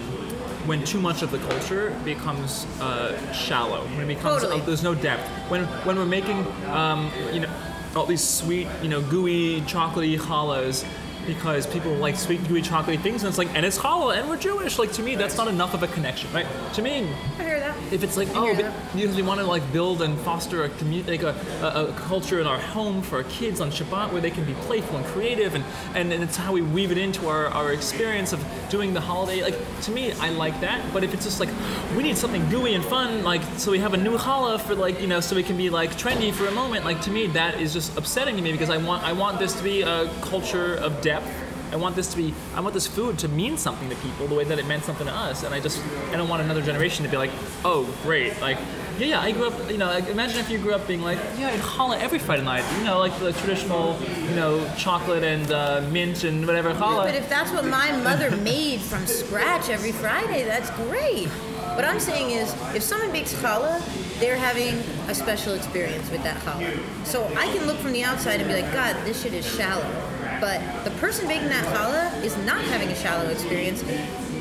[0.68, 3.86] when too much of the culture becomes uh, shallow.
[3.86, 4.62] When it becomes Totally.
[4.62, 5.28] uh, there's no depth.
[5.50, 7.50] When when we're making, um, you know,
[7.96, 10.86] all these sweet, you know, gooey, chocolatey challahs.
[11.26, 14.38] Because people like sweet, gooey, chocolatey things, and it's like, and it's challah, and we're
[14.38, 14.78] Jewish.
[14.80, 16.46] Like to me, that's not enough of a connection, right?
[16.74, 17.08] To me,
[17.40, 17.76] I hear that.
[17.94, 20.70] if it's like I oh but- because we want to like build and foster a
[20.70, 24.22] community like a, a, a culture in our home for our kids on Shabbat where
[24.22, 27.28] they can be playful and creative and, and, and it's how we weave it into
[27.28, 31.14] our, our experience of doing the holiday like to me I like that but if
[31.14, 31.50] it's just like
[31.96, 35.00] we need something gooey and fun like so we have a new challah for like
[35.02, 37.60] you know so we can be like trendy for a moment like to me that
[37.60, 40.76] is just upsetting to me because I want I want this to be a culture
[40.76, 43.96] of depth I want this to be, I want this food to mean something to
[43.98, 45.44] people the way that it meant something to us.
[45.44, 47.32] And I just, I don't want another generation to be like,
[47.64, 48.40] oh, great.
[48.40, 48.58] Like,
[48.98, 51.20] yeah, yeah, I grew up, you know, like, imagine if you grew up being like,
[51.38, 52.64] yeah, I'd challah every Friday night.
[52.78, 54.00] You know, like the traditional,
[54.30, 57.04] you know, chocolate and uh, mint and whatever challah.
[57.04, 61.28] But if that's what my mother made from scratch every Friday, that's great.
[61.28, 63.82] What I'm saying is, if someone bakes challah,
[64.20, 64.76] they're having
[65.10, 67.06] a special experience with that challah.
[67.06, 70.05] So I can look from the outside and be like, God, this shit is shallow.
[70.40, 73.84] But the person baking that challah is not having a shallow experience.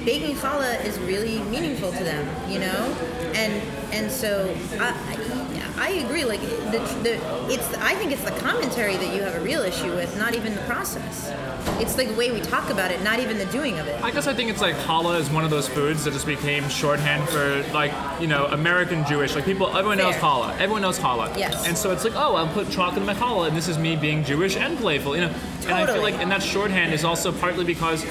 [0.04, 2.96] Baking challah is really meaningful to them, you know,
[3.34, 3.52] and
[3.92, 6.24] and so I, I, I agree.
[6.24, 9.94] Like the, the it's I think it's the commentary that you have a real issue
[9.94, 11.32] with, not even the process.
[11.80, 14.02] It's like the way we talk about it, not even the doing of it.
[14.02, 16.68] I guess I think it's like challah is one of those foods that just became
[16.68, 19.34] shorthand for like you know American Jewish.
[19.34, 20.52] Like people, everyone knows challah.
[20.58, 21.36] Everyone knows challah.
[21.38, 21.66] Yes.
[21.66, 23.96] And so it's like, oh, I'll put chocolate in my challah, and this is me
[23.96, 25.16] being Jewish and playful.
[25.16, 25.34] You know.
[25.66, 28.04] And I feel like, and that shorthand is also partly because,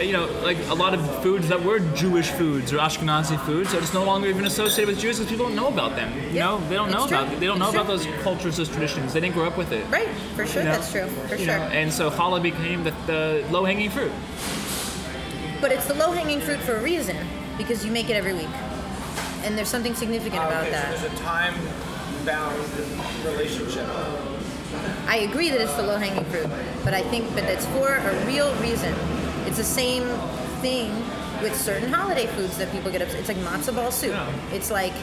[0.00, 3.80] you know, like a lot of foods that were Jewish foods or Ashkenazi foods are
[3.80, 6.12] just no longer even associated with Jews because people don't know about them.
[6.18, 7.18] You Yeah, know, they don't know it's true.
[7.18, 7.40] about.
[7.40, 9.12] They don't know It's about those cultures, those traditions.
[9.12, 9.86] They didn't grow up with it.
[9.90, 10.74] Right, for sure, you know?
[10.74, 11.58] that's true, for You sure.
[11.58, 14.12] know, and so challah became the, the low-hanging fruit.
[15.60, 17.16] But it's the low hanging fruit for a reason,
[17.56, 18.48] because you make it every week.
[19.44, 20.98] And there's something significant about okay, that.
[20.98, 21.54] so there's a time
[22.24, 22.56] bound
[23.24, 23.86] relationship.
[25.06, 26.48] I agree that it's the low hanging fruit,
[26.84, 28.94] but I think but it's for a real reason.
[29.46, 30.04] It's the same
[30.60, 30.90] thing
[31.42, 33.20] with certain holiday foods that people get upset.
[33.20, 34.16] It's like matzo ball soup.
[34.52, 34.94] It's like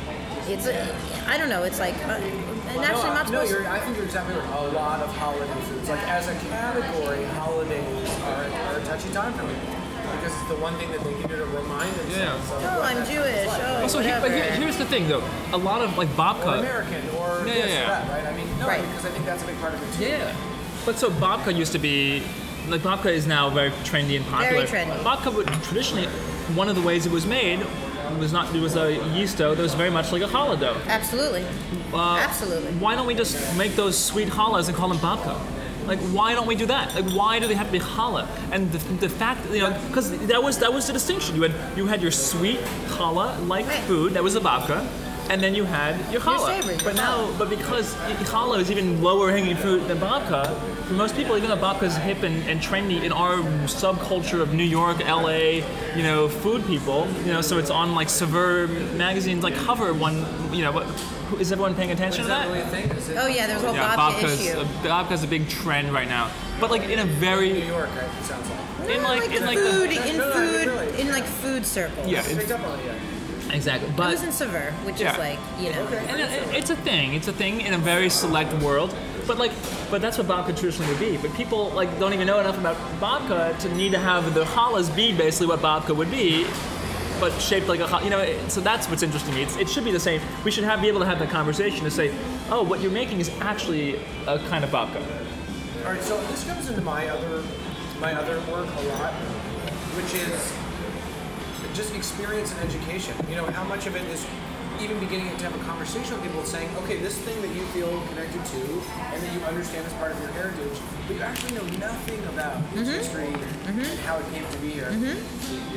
[0.48, 0.96] it's a,
[1.28, 1.63] I don't know.
[1.63, 3.68] It's like uh, no, matzo no, you're, soup.
[3.68, 4.60] I think you're exactly right.
[4.60, 9.34] A lot of holiday foods, like as a category, holidays are, are a touchy time
[9.34, 9.83] for me
[10.23, 13.05] because it's the one thing that they can do to remind themselves of Oh, I'm
[13.05, 13.36] Jewish.
[13.36, 13.62] is like.
[13.65, 15.23] Oh, So here, but here, here's the thing, though.
[15.51, 16.59] A lot of like or babka.
[16.59, 17.86] American or Yeah, yeah, yeah.
[17.88, 18.33] that, right?
[18.33, 18.81] I mean, no, Right.
[18.81, 20.05] because I think that's a big part of it too.
[20.09, 20.33] Yeah.
[20.86, 22.23] But so babka used to be,
[22.69, 24.65] like babka is now very trendy and popular.
[24.65, 24.97] Very trendy.
[25.03, 26.07] Babka would traditionally,
[26.55, 27.65] one of the ways it was made
[28.19, 30.77] was not it was a yeast dough that was very much like a challah dough.
[30.88, 31.43] Absolutely.
[31.93, 32.71] Uh, Absolutely.
[32.73, 35.36] Why don't we just make those sweet challahs and call them babka?
[35.88, 36.93] Like, why don't we do that?
[36.96, 38.28] Like, why do they have to be challah?
[38.52, 41.36] And the, the fact, you know, because that was that was the distinction.
[41.36, 42.60] You had you had your sweet
[42.96, 43.80] challah like Right.
[43.84, 44.86] food that was a babka,
[45.30, 46.48] and then you had your challah.
[46.62, 47.93] savory, but your now, but because
[48.32, 50.54] challah is even lower hanging fruit than babka,
[50.88, 54.54] for most people, even though babka is hip and, and trendy in our subculture of
[54.54, 55.63] New York, LA,
[55.96, 58.67] you know, food people, you know, so it's on like Saveur
[58.98, 60.17] magazine's like cover one,
[60.54, 60.86] you know, what,
[61.38, 62.54] is everyone paying attention Is to that that?
[62.54, 62.89] really a thing?
[62.98, 64.60] Is it Oh yeah, there's a whole Yeah, babka babka's issue.
[64.60, 67.89] a, babka's a big trend right now, but like in a very New York?
[67.96, 68.04] Right?
[68.19, 68.89] It sounds like.
[68.89, 71.02] in No, like like in like food, the, in No, no, I mean, food, really.
[71.02, 72.08] in like food circles.
[72.08, 73.02] yeah, it's, up on it
[73.52, 73.89] exactly.
[73.89, 75.13] I But was in Saveur, which Yeah.
[75.13, 75.86] is like you know.
[75.88, 77.13] and it, it's a thing.
[77.13, 78.93] It's a thing in a very select world.
[79.28, 79.52] But like,
[79.89, 81.15] but that's what babka traditionally would be.
[81.17, 84.93] But people like don't even know enough about babka to need to have the challahs
[84.96, 86.46] be basically what babka would be,
[87.23, 88.21] but shaped like a you know.
[88.49, 89.43] So that's what's interesting to me.
[89.43, 90.21] It's, it should be the same.
[90.43, 92.13] We should have be able to have the conversation to say,
[92.49, 93.95] oh, what you're making is actually
[94.27, 95.01] a kind of babka.
[95.86, 97.41] All right, so this comes into my other
[98.01, 99.13] my other work a lot,
[99.95, 100.36] which is
[101.73, 103.15] just experience and education.
[103.29, 104.27] You know, how much of it is
[104.81, 108.01] even beginning to have a conversation with people saying, okay, this thing that you feel
[108.09, 108.62] connected to
[109.13, 112.57] and that you understand as part of your heritage, but you actually know nothing about
[112.75, 114.05] its history and mm-hmm.
[114.05, 114.91] how it came to be here.
[114.91, 115.72] Mm-hmm.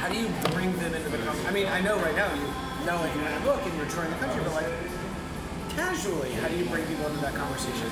[0.00, 1.46] How do you bring them into the conversation?
[1.46, 2.40] I mean, I know right now you
[2.86, 4.72] know you're in a book and you're touring the country, but like
[5.68, 7.86] casually, how do you bring people into that conversation?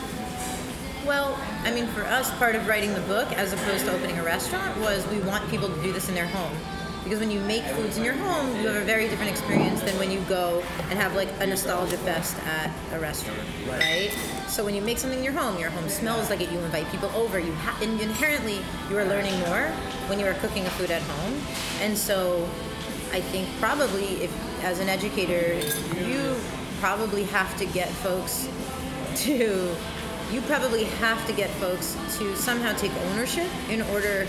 [1.06, 4.24] Well, I mean, for us, part of writing the book, as opposed to opening a
[4.24, 6.56] restaurant, was we want people to do this in their home.
[7.08, 9.98] Because when you make foods in your home, you have a very different experience than
[9.98, 14.10] when you go and have like a nostalgia fest at a restaurant, right?
[14.46, 16.52] So when you make something in your home, your home smells like it.
[16.52, 17.38] You invite people over.
[17.38, 18.58] You ha- and inherently
[18.90, 19.68] you are learning more
[20.08, 21.40] when you are cooking a food at home.
[21.80, 22.46] And so,
[23.10, 25.54] I think probably if as an educator,
[26.06, 26.36] you
[26.78, 28.50] probably have to get folks
[29.22, 29.74] to
[30.30, 34.26] you probably have to get folks to somehow take ownership in order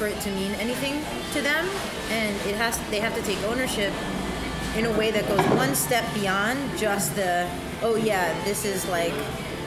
[0.00, 1.68] for it to mean anything to them
[2.08, 3.92] and it has they have to take ownership
[4.74, 7.46] in a way that goes one step beyond just the
[7.82, 9.12] oh yeah this is like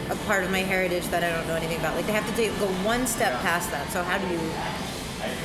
[0.10, 1.96] a part of my heritage that I don't know anything about.
[1.96, 3.90] Like they have to take, go one step past that.
[3.90, 4.40] So how do you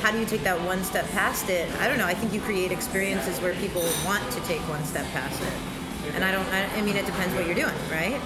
[0.01, 1.69] how do you take that one step past it?
[1.79, 2.05] I don't know.
[2.05, 5.53] I think you create experiences where people want to take one step past it.
[6.15, 6.45] And I don't.
[6.47, 8.19] I, I mean, it depends what you're doing, right?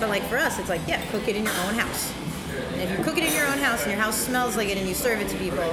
[0.00, 2.12] But like for us, it's like yeah, cook it in your own house.
[2.76, 4.76] And if you cook it in your own house and your house smells like it
[4.76, 5.64] and you serve it to people,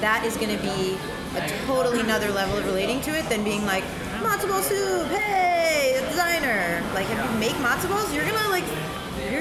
[0.00, 0.96] that is going to be
[1.36, 3.82] a totally another level of relating to it than being like
[4.22, 5.08] matzo ball soup.
[5.08, 6.84] Hey, a designer.
[6.94, 8.62] Like if you make matzo balls, you're gonna like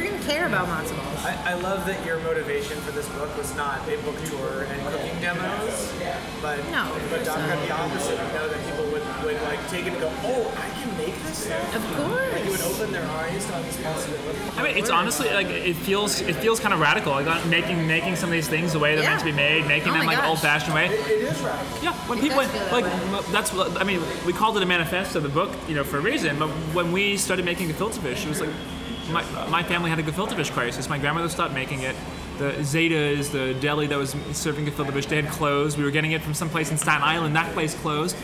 [0.02, 1.26] you're gonna care about matzo balls.
[1.26, 4.82] I, I love that your motivation for this book was not a book tour and
[4.88, 5.94] cooking demos,
[6.42, 7.50] but No, but it's Doc not.
[7.50, 8.12] had the opposite.
[8.18, 11.16] You know that people would, would like take it and go, oh, I can make
[11.24, 11.46] this.
[11.46, 14.58] stuff." Of Like it would open their eyes to all these possibilities.
[14.58, 17.12] I mean, it's honestly like it feels it feels kind of radical.
[17.14, 19.90] Like making making some of these things the way they're meant to be made, making
[19.92, 20.30] Oh them like gosh.
[20.30, 20.88] old fashioned way.
[20.88, 21.84] It is radical.
[21.84, 23.32] Yeah, when It people does feel that like way.
[23.32, 24.02] that's what I mean.
[24.26, 26.40] We called it a manifesto, of the book, you know, for a reason.
[26.40, 28.50] But when we started making gefilte fish, it was like
[29.12, 30.90] my, my family had a gefilte fish crisis.
[30.90, 31.96] My grandmother stopped making it.
[32.38, 35.78] The Zeta's, the deli that was serving gefilte fish, they had closed.
[35.78, 37.36] We were getting it from some place in Staten Island.
[37.36, 38.16] That place closed.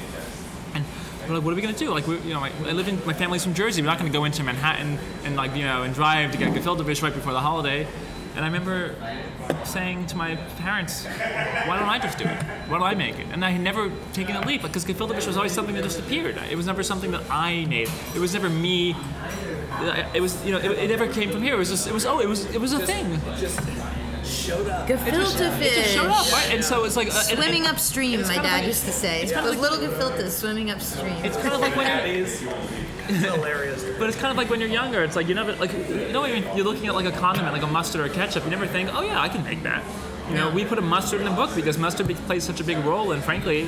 [0.74, 0.86] And
[1.28, 1.90] we're like, what are we gonna do?
[1.90, 3.82] Like, we, you know, my, I live in my family's from Jersey.
[3.82, 6.86] We're not gonna go into Manhattan and like, you know, and drive to get gefilte
[6.86, 7.86] fish right before the holiday.
[8.38, 8.94] And I remember
[9.64, 12.38] saying to my parents, why don't I just do it?
[12.70, 13.26] Why don't I make it?
[13.32, 16.00] And I had never taken a leap because gefilte fish was always something that just
[16.00, 16.38] appeared.
[16.52, 17.90] It was never something that I made.
[18.16, 18.96] It was never me.
[20.14, 21.56] It was, you know, it, it never came from here.
[21.56, 23.20] It was just, it was, oh, it was, it was a thing.
[23.40, 23.60] Just
[24.24, 24.88] showed up.
[24.88, 25.76] Gefilte It fish.
[25.76, 26.50] just showed up, right?
[26.52, 29.22] And so it's like uh, and- Swimming and- upstream, my dad like- used to say.
[29.24, 31.14] it's kinda Those like- little gefiltes swimming upstream.
[31.26, 32.44] It's kind of like when you're, Patties.
[33.10, 33.86] It's hilarious.
[33.98, 35.04] But it's kind of like when you're younger.
[35.04, 37.68] It's like you never like you know you're looking at like a condiment, like a
[37.68, 38.44] mustard or a ketchup.
[38.44, 39.84] You never think, oh yeah, I can make that.
[40.30, 42.78] You know, we put a mustard in the book because mustard plays such a big
[42.86, 43.64] role, and frankly,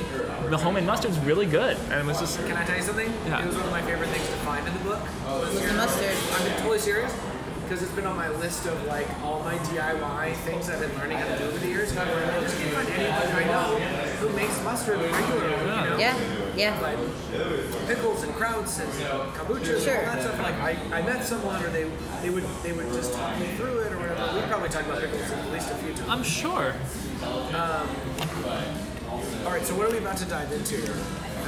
[0.50, 1.76] the homemade mustard's really good.
[1.90, 3.10] And it was just Can I tell you something?
[3.26, 3.42] Yeah.
[3.42, 5.00] It was one of my favorite things to find in the book.
[5.26, 6.14] Was the mustard.
[6.32, 7.12] I'm being totally serious
[7.64, 11.18] because it's been on my list of like all my DIY things I've been learning
[11.18, 11.90] how to do over the years.
[11.90, 15.50] And I'm like, well, just can't find anybody I know who makes mustard regularly.
[15.50, 15.96] You know?
[15.98, 16.16] Yeah,
[16.56, 16.80] yeah.
[16.80, 16.98] Like
[17.88, 18.92] pickles and krauts and
[19.34, 19.94] kombucha Sure.
[19.94, 20.38] and all that stuff.
[20.38, 21.90] Like I, I met someone or they
[22.22, 24.34] they would they would just talk me through it or whatever.
[24.40, 26.08] We probably talked about pickles at least a few times.
[26.08, 26.74] I'm sure.
[27.54, 27.88] Um,
[29.44, 30.76] all right, so what are we about to dive into?
[30.76, 30.94] here?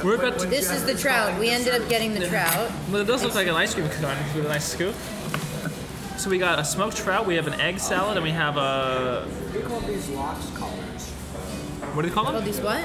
[0.03, 1.39] We're about to- This is the trout.
[1.39, 2.71] We ended up getting the trout.
[2.91, 4.95] Well, it does look like an ice cream cone with a nice scoop.
[6.17, 7.25] So we got a smoked trout.
[7.25, 10.92] We have an egg salad, and we have a We call these lox collars.
[11.93, 12.45] What do they call Oh, them?
[12.45, 12.83] these what?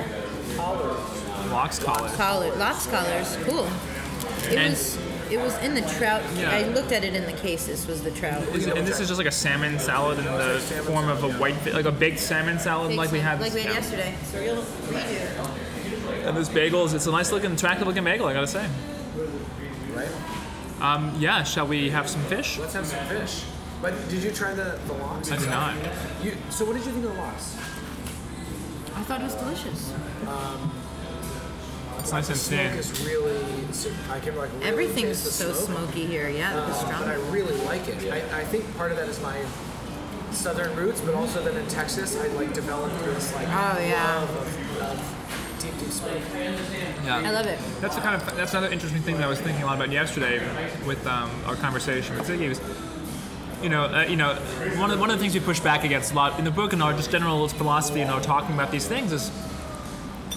[1.50, 2.14] Lox collars.
[2.16, 3.36] Collar, lox collars.
[3.44, 3.66] Cool.
[4.50, 4.98] It And- was.
[5.30, 6.22] It was in the trout.
[6.36, 6.50] Yeah.
[6.50, 7.66] I looked at it in the case.
[7.66, 8.42] This was the trout.
[8.48, 11.84] And this is just like a salmon salad in the form of a white, like
[11.84, 13.38] a baked salmon salad, like we had.
[13.38, 13.74] like we had yeah.
[13.74, 14.14] yesterday.
[14.24, 16.26] So real redo.
[16.26, 18.66] And this bagels, it's a nice looking, attractive looking bagel, I gotta say.
[19.94, 20.08] Right?
[20.80, 22.58] Um, yeah, shall we have some fish?
[22.58, 23.44] Let's have some fish.
[23.82, 25.30] But did you try the, the lox?
[25.30, 25.74] I did not.
[26.22, 27.56] You, so what did you think of the lox?
[28.98, 29.92] I thought it was delicious.
[32.00, 32.78] It's nice and smoke thin.
[32.78, 33.36] is really,
[34.10, 36.28] I can like really Everything's taste the so smoke, smoky here.
[36.28, 37.00] Yeah, the uh, strong.
[37.00, 38.12] but I really like it.
[38.12, 39.38] I, I think part of that is my
[40.30, 44.16] southern roots, but also that in Texas I like developed this like Oh, yeah.
[44.16, 46.22] love of, of deep deep smoke.
[47.06, 47.58] I love it.
[47.80, 49.90] That's the kind of that's another interesting thing that I was thinking a lot about
[49.92, 50.40] yesterday
[50.86, 52.60] with um, our conversation with Ziggy was,
[53.62, 54.34] you know, uh, you know,
[54.76, 56.72] one of one of the things we push back against a lot in the book
[56.72, 59.30] and our just general philosophy, you know, talking about these things is.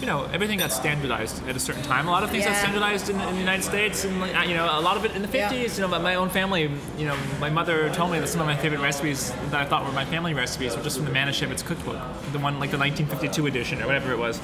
[0.02, 2.08] You know, everything got standardized at a certain time.
[2.08, 4.16] A lot of things got standardized in, in the United States, and
[4.49, 5.34] you know, a lot of it in the 50s.
[5.34, 5.62] Yeah.
[5.76, 6.72] You know, my, my own family.
[6.97, 9.86] You know, my mother told me that some of my favorite recipes that I thought
[9.86, 11.99] were my family recipes were just from the Manischewitz cookbook,
[12.32, 14.41] the one like the 1952 edition or whatever it was.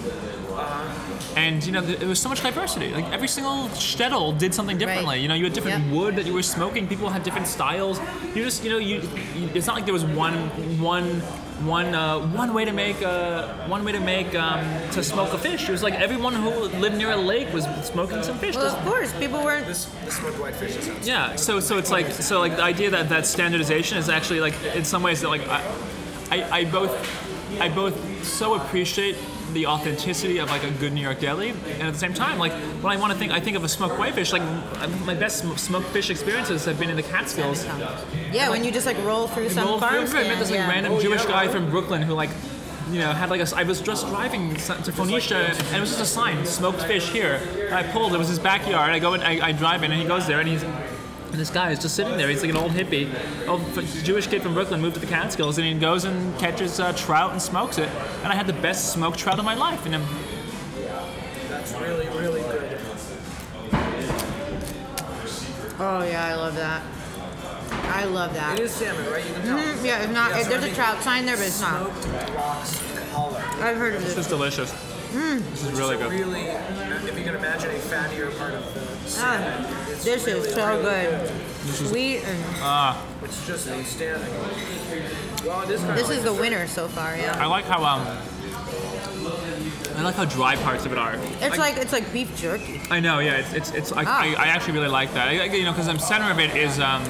[1.35, 2.89] And you know, th- there was so much diversity.
[2.93, 5.15] Like every single shtetl did something differently.
[5.15, 5.21] Right.
[5.21, 5.93] You know, you had different Yep.
[5.93, 6.87] wood that you were smoking.
[6.87, 7.99] People had different styles.
[8.35, 9.01] You just, you know, you,
[9.35, 10.33] you it's not like there was one,
[10.79, 11.21] one,
[11.65, 14.59] one, uh, one way to make, uh, one way to make um,
[14.91, 15.67] to smoke a fish.
[15.67, 16.49] It was like everyone who
[16.79, 18.55] lived near a lake was smoking some fish.
[18.55, 19.65] Well, of course, people weren't.
[19.65, 21.07] This this smoked whitefish is outstanding.
[21.07, 21.35] yeah.
[21.35, 24.85] So so it's like so like the idea that that standardization is actually like in
[24.85, 25.63] some ways that like I,
[26.31, 29.15] I, I both I both so appreciate
[29.53, 32.51] the authenticity of like a good New York deli, and at the same time, like
[32.81, 34.31] when I want to think, I think of a smoked whitefish.
[34.33, 34.43] Like
[35.05, 37.65] my best smoked fish experiences have been in the Catskills.
[38.31, 40.59] Yeah, when you just like roll through some Roll farm through, I met this like
[40.59, 40.69] yeah.
[40.69, 41.51] random Oh, Jewish yeah, guy right.
[41.51, 42.29] from Brooklyn who like.
[42.89, 43.47] You know, had like a.
[43.53, 47.41] I was just driving to Phoenicia, and it was just a sign, smoked fish here.
[47.65, 48.13] And I pulled.
[48.13, 48.91] It was his backyard.
[48.91, 50.63] I go and I, I drive in, and he goes there, and he's
[51.31, 52.27] and this guy is just sitting there.
[52.29, 53.09] He's like an old hippie,
[53.47, 53.61] old
[54.03, 57.31] Jewish kid from Brooklyn, moved to the Catskills, and he goes and catches uh, trout
[57.31, 57.89] and smokes it.
[58.23, 59.85] And I had the best smoked trout of my life.
[59.85, 60.05] And I'm,
[61.49, 62.79] That's really really good.
[65.79, 66.81] Oh yeah, I love that.
[67.89, 68.59] I love that.
[68.59, 69.25] It is salmon, right?
[69.25, 69.57] You can tell.
[69.59, 70.31] Mhm, Yeah, it's not.
[70.31, 71.81] Yeah, so there's I a mean, trout sign there, but it's not.
[72.03, 73.43] Smoked lox collar.
[73.61, 74.25] I've heard of This this.
[74.25, 74.73] is delicious.
[75.13, 76.11] This is really good.
[76.11, 80.39] Really, if you can imagine a fattier part of the Ah, salmon, it's this really,
[80.47, 81.31] is so really good.
[81.73, 84.29] Sweet and Ah, It's just outstanding.
[85.45, 87.15] Well, it is kind this of like is the winner so far.
[87.15, 87.33] Yeah.
[87.35, 87.45] I Yeah.
[87.47, 88.05] like how um,
[89.97, 91.15] I like how dry parts of it are.
[91.41, 92.81] It's like it's like beef jerky.
[92.91, 93.37] I know, yeah.
[93.37, 94.21] It's it's, it's I, Ah.
[94.21, 95.27] I, I actually really like that.
[95.29, 97.03] I, I- you know, because the center of it is um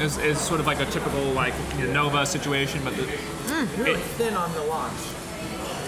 [0.00, 3.02] is, is sort of like a typical like you know, Nova situation, but the,
[3.76, 5.14] Really it- thin on the lox.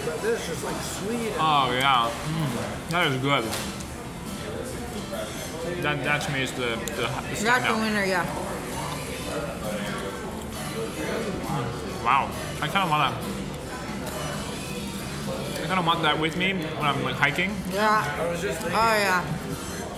[0.05, 1.31] But this is like sweet.
[1.39, 3.43] oh yeah, mm, that is good.
[5.81, 8.03] That that to me is the the, the That's the winner.
[8.03, 8.25] Yeah.
[12.03, 12.29] Wow,
[12.61, 13.17] I kind of wanna.
[15.63, 17.55] I kind of want that with me when I'm like hiking.
[17.73, 18.03] Yeah.
[18.19, 19.23] I was just Oh yeah.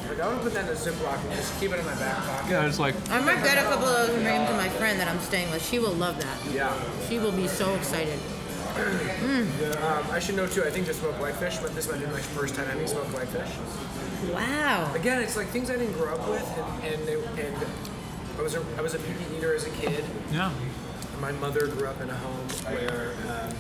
[0.08, 1.96] like, I want to put that in a Ziploc and just keep it in my
[1.96, 2.52] back pocket.
[2.52, 4.70] Yeah, it's like I might get a couple of those and bring them to my
[4.70, 5.66] friend that I'm staying with.
[5.68, 6.54] She will love that.
[6.54, 6.72] Yeah.
[7.10, 8.20] She will be so excited.
[8.76, 10.64] Um, I should know too.
[10.64, 13.50] I think just smoked whitefish, but this might be my first time having smoked whitefish.
[14.34, 14.92] Wow.
[14.94, 17.56] Again, it's like things I didn't grow up with, and and, they, and
[18.38, 20.04] I was a I was a picky eater as a kid.
[20.32, 20.52] yeah.
[21.22, 23.56] My mother grew up in a home where um,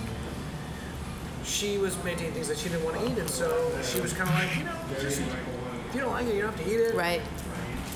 [1.45, 4.29] she was maintaining things that she didn't want to eat, and so she was kind
[4.29, 6.79] of like, you know, just if you don't like it, you don't have to eat
[6.81, 6.95] it.
[6.95, 7.21] Right.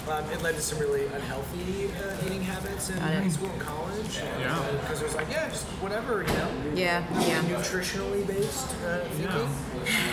[0.10, 4.20] Um, it led to some really unhealthy uh, eating habits in high school and college.
[4.39, 4.72] Yeah.
[4.82, 6.49] Because it was like, yeah, just whatever, you know.
[6.74, 7.05] Yeah.
[7.28, 7.41] Yeah.
[7.43, 9.49] Nutritionally based uh, thinking.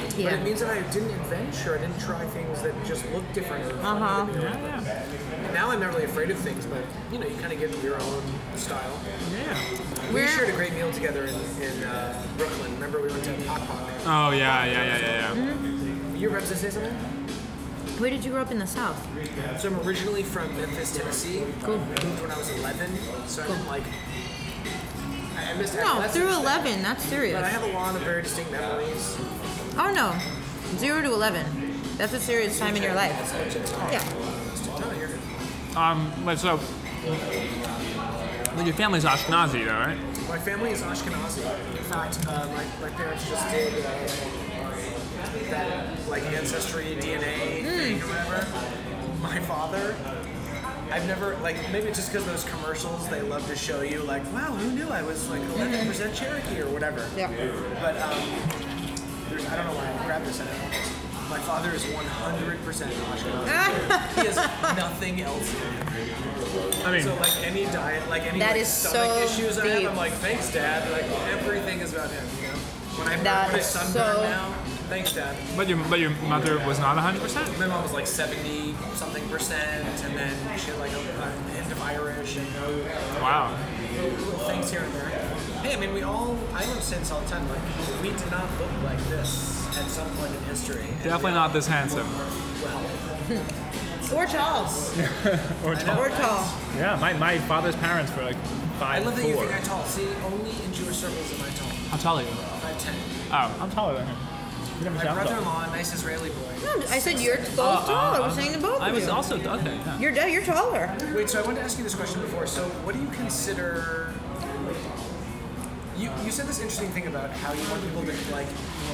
[0.08, 0.34] But Yeah.
[0.34, 1.76] it means that I didn't adventure.
[1.76, 3.72] I didn't try things that just looked different.
[3.72, 4.26] Uh-huh.
[4.26, 4.44] to me.
[4.44, 7.82] And now I'm not really afraid of things, but you know, you kind of get
[7.82, 8.22] your own
[8.56, 9.00] style.
[9.32, 9.58] Yeah.
[10.08, 12.72] We Where- shared a great meal together in, in uh, Brooklyn.
[12.74, 13.90] Remember we went to Hot Pot.
[14.04, 16.14] Oh yeah, yeah, yeah, yeah, yeah.
[16.16, 16.94] You were about to say something?
[17.98, 18.98] Where did you grow up in the South?
[19.60, 21.42] So I'm originally from Memphis, Tennessee.
[21.62, 21.78] Cool.
[21.78, 22.90] Moved when I was 11,
[23.26, 23.82] so I didn't like.
[25.36, 26.40] I I missed No, adolescence through there.
[26.40, 26.82] 11.
[26.82, 27.34] That's serious.
[27.34, 29.16] But I have a lot of very distinct memories.
[29.78, 30.14] Oh no,
[30.78, 31.96] zero to 11.
[31.96, 33.12] That's a serious time in your life.
[33.90, 34.02] Yeah.
[34.78, 35.20] No, you're good.
[35.76, 36.60] Um, but so,
[38.56, 39.98] but your family's Ashkenazi, though, right?
[40.28, 41.42] My family is Ashkenazi.
[41.78, 43.90] In fact, uh, my, my parents just did uh,
[45.50, 49.22] that like ancestry DNA thing or whatever.
[49.22, 49.94] My father,
[50.90, 54.22] I've never like maybe it's just because those commercials they love to show you like
[54.32, 57.08] wow who knew I was like 11 percent Cherokee or whatever.
[57.16, 57.28] Yeah.
[57.80, 58.22] But um,
[59.28, 60.40] there's I don't know why I grabbed this.
[60.40, 60.78] I don't know.
[61.28, 61.96] My father is 100%
[62.62, 64.14] Ashkenazi.
[64.14, 64.36] he has
[64.76, 66.86] nothing else in him.
[66.86, 69.66] I mean, So like any diet, like any That like, is stomach so issues I
[69.66, 70.88] have, I'm like, thanks, Dad.
[70.92, 71.02] Like
[71.36, 72.24] everything is about him.
[72.40, 74.54] You know, when I That when I is sunburn so- now,
[74.88, 75.36] thanks, Dad.
[75.56, 77.20] but your but your mother was not 100.
[77.20, 81.30] percent My mom was like 70 something percent, and then she had like a, a
[81.54, 82.46] hint of Irish and
[83.20, 83.56] Wow.
[84.00, 85.08] little things here and there.
[85.62, 87.58] Hey, I mean, we all, I love say this all the time, like,
[88.02, 90.82] we did not look like this at some point in history.
[90.84, 92.06] And Definitely not this handsome.
[94.14, 94.66] Or tall.
[95.64, 95.98] Or tall.
[95.98, 96.48] Or tall.
[96.76, 98.36] Yeah, my, my father's parents were like
[98.78, 99.02] five.
[99.02, 99.84] I love that you think I'm tall.
[99.84, 101.68] See, only in Jewish circles am I tall.
[101.90, 102.28] How tall are you?
[102.28, 102.94] 5'10.
[103.32, 104.16] Oh, I'm taller than him.
[104.78, 106.52] You never My brother-in-law, a nice Israeli boy.
[106.62, 108.14] No, I said you're uh, both uh, tall.
[108.14, 109.10] I was uh, saying to both I of was you.
[109.10, 109.74] also okay.
[109.74, 109.98] Yeah.
[109.98, 110.94] You're you're taller.
[111.14, 112.46] Wait, so I wanted to ask you this question before.
[112.46, 114.12] So, what do you consider?
[115.96, 118.46] You, you said this interesting thing about how you want people to like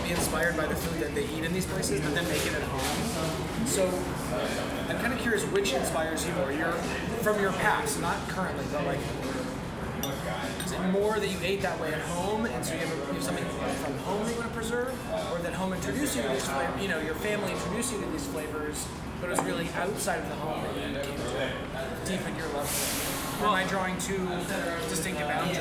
[0.05, 2.55] be inspired by the food that they eat in these places, but then make it
[2.55, 3.67] at home.
[3.67, 3.89] So,
[4.89, 6.53] I'm kind of curious which inspires you more.
[6.53, 6.73] Your
[7.27, 9.01] from your past, not currently, but like,
[10.05, 12.97] is it more that you ate that way at home, and so you have, a,
[13.09, 14.93] you have something from home that you want to preserve,
[15.33, 16.83] or that home introduced you to these flavors?
[16.83, 18.87] You know, your family introduced you to these flavors,
[19.21, 22.69] but it was really outside of the home that you came to deepen your love.
[22.69, 23.47] for it.
[23.47, 24.19] Or am I drawing too
[24.89, 25.59] distinctive boundaries?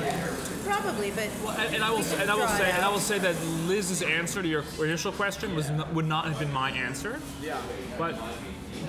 [0.66, 3.18] Probably, but And, and I will We and I will say and I will say
[3.18, 3.36] that
[3.68, 7.20] Liz's answer to your initial question was not, would not have been my answer.
[7.42, 7.60] Yeah.
[7.98, 8.20] But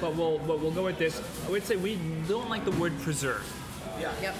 [0.00, 1.22] but we'll but we'll go with this.
[1.46, 1.98] I would say we
[2.28, 3.44] don't like the word preserve.
[4.00, 4.12] Yeah.
[4.22, 4.34] yep,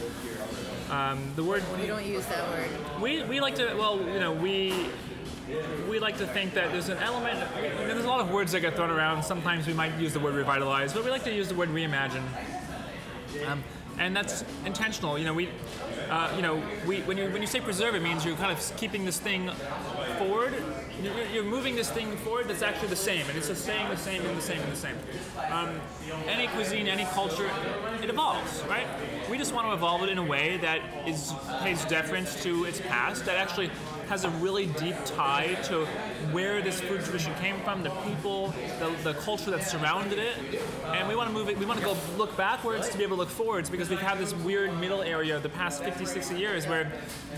[0.91, 2.69] Um, the word we don't use that word.
[3.01, 4.87] we, we like to well you know we
[5.89, 8.53] we like to think that there's an element I mean, there's a lot of words
[8.53, 9.23] that get thrown around.
[9.23, 12.25] Sometimes we might use the word revitalize but we like to use the word reimagine.
[13.47, 13.63] Um,
[13.99, 15.19] and that's intentional.
[15.19, 15.49] You know we
[16.11, 18.77] uh, you know we when you when you say preserve it means you're kind of
[18.77, 19.51] keeping this thing
[20.19, 20.55] forward
[21.05, 23.97] you're, you're moving this thing forward that's actually the same and it's just staying the
[23.97, 24.97] same and the same and the same.
[25.51, 25.81] Um,
[26.27, 27.51] any cuisine any culture
[28.03, 28.87] it evolves right?
[29.31, 32.81] We just want to evolve it in a way that is pays deference to its
[32.81, 33.71] past that actually
[34.13, 35.87] has a really deep tie to
[36.33, 38.49] where this food tradition came from, the people,
[38.79, 40.37] the, the culture that surrounded it,
[40.89, 41.57] and we want to move it.
[41.57, 44.19] We want to go look backwards to be able to look forwards because we've had
[44.19, 46.93] this weird middle area the past 50, 60 years where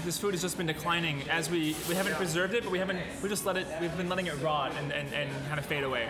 [0.05, 2.99] this food has just been declining as we we haven't preserved it, but we haven't
[3.23, 3.69] we just let it.
[3.81, 6.09] We've been letting it rot and, and, and kind of fade away.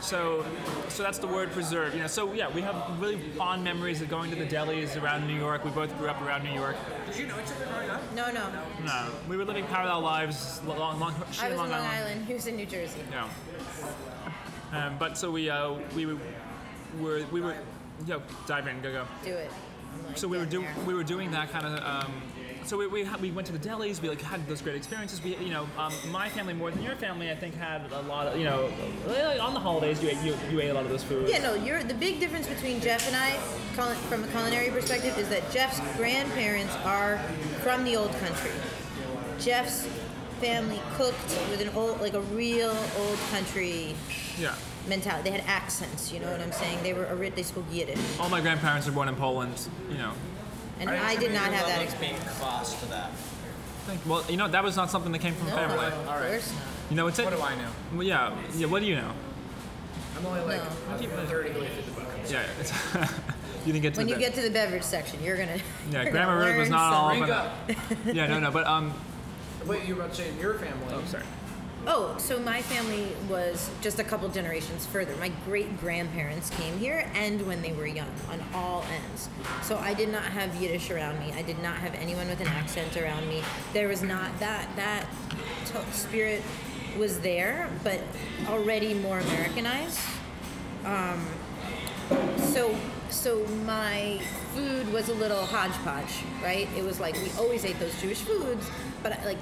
[0.00, 0.44] So,
[0.88, 1.94] so that's the word preserve.
[1.94, 5.26] You know, so yeah, we have really fond memories of going to the delis around
[5.26, 5.64] New York.
[5.64, 6.76] We both grew up around New York.
[7.06, 8.00] Did you know each other growing up?
[8.14, 8.50] No, no.
[8.84, 12.26] No, we were living parallel lives, long, long, long, I was in Long Island.
[12.26, 13.00] He was in New Jersey.
[13.10, 13.28] Yeah.
[14.72, 16.18] Um, but so we uh, we were,
[17.00, 17.54] were we were
[18.06, 19.06] yo dive in go go.
[19.24, 19.50] Do it.
[20.06, 20.84] Like, So we were getting doing there.
[20.84, 22.04] we were doing that kind of.
[22.04, 22.12] Um,
[22.66, 24.00] so we, we, we went to the delis.
[24.00, 25.22] We like had those great experiences.
[25.22, 28.26] We you know um, my family more than your family I think had a lot
[28.26, 28.70] of you know
[29.06, 31.30] like, on the holidays you ate you, you ate a lot of those foods.
[31.30, 33.32] Yeah, no, you're the big difference between Jeff and I,
[34.08, 37.18] from a culinary perspective, is that Jeff's grandparents are
[37.62, 38.50] from the old country.
[39.38, 39.86] Jeff's
[40.40, 43.94] family cooked with an old, like a real old country
[44.38, 44.54] Yeah.
[44.88, 45.30] mentality.
[45.30, 46.12] They had accents.
[46.12, 46.82] You know what I'm saying?
[46.82, 49.68] They were they spoke Yiddish, All my grandparents were born in Poland.
[49.90, 50.12] You know.
[50.80, 52.38] And I did not have that Like being experience.
[52.40, 53.10] crossed to that.
[53.86, 55.86] Think- Well, you know that was not something that came from No, family.
[55.86, 56.62] of course not.
[56.90, 57.24] You know, it's it.
[57.26, 57.68] What do I know?
[57.94, 58.66] Well, yeah, yeah.
[58.66, 59.10] What do you know?
[60.16, 60.94] I'm only like No.
[60.96, 62.08] a third of the way through the book.
[62.28, 62.72] Yeah, it's
[63.66, 65.56] you didn't get to When the you get to the beverage section, you're gonna.
[65.90, 67.22] Yeah, you're Grandma gonna Ruth was learn not all something.
[67.24, 67.50] over
[68.06, 68.14] that.
[68.14, 68.94] Yeah, no, no, but um,
[69.66, 70.86] Wait, you were about to say in your family.
[70.92, 71.24] oh, sorry.
[71.86, 75.14] Oh, so my family was just a couple generations further.
[75.16, 79.28] My great grandparents came here and when they were young on all ends.
[79.62, 81.32] So I did not have Yiddish around me.
[81.36, 83.42] I did not have anyone with an accent around me.
[83.74, 85.06] There was not that that
[85.66, 86.42] to- spirit
[86.98, 88.00] was there, but
[88.48, 90.00] already more Americanized.
[90.86, 91.26] Um,
[92.38, 92.74] so
[93.10, 94.20] so my
[94.54, 96.68] food was a little hodgepodge, right?
[96.76, 98.70] It was like we always ate those Jewish foods,
[99.02, 99.38] but like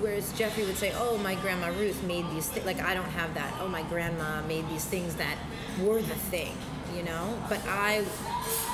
[0.00, 3.34] whereas Jeffrey would say, "Oh, my grandma Ruth made these things." like I don't have
[3.34, 3.52] that.
[3.60, 5.36] Oh, my grandma made these things that
[5.80, 6.56] were the thing,
[6.96, 7.38] you know?
[7.48, 8.04] But I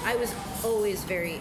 [0.05, 1.41] I was always very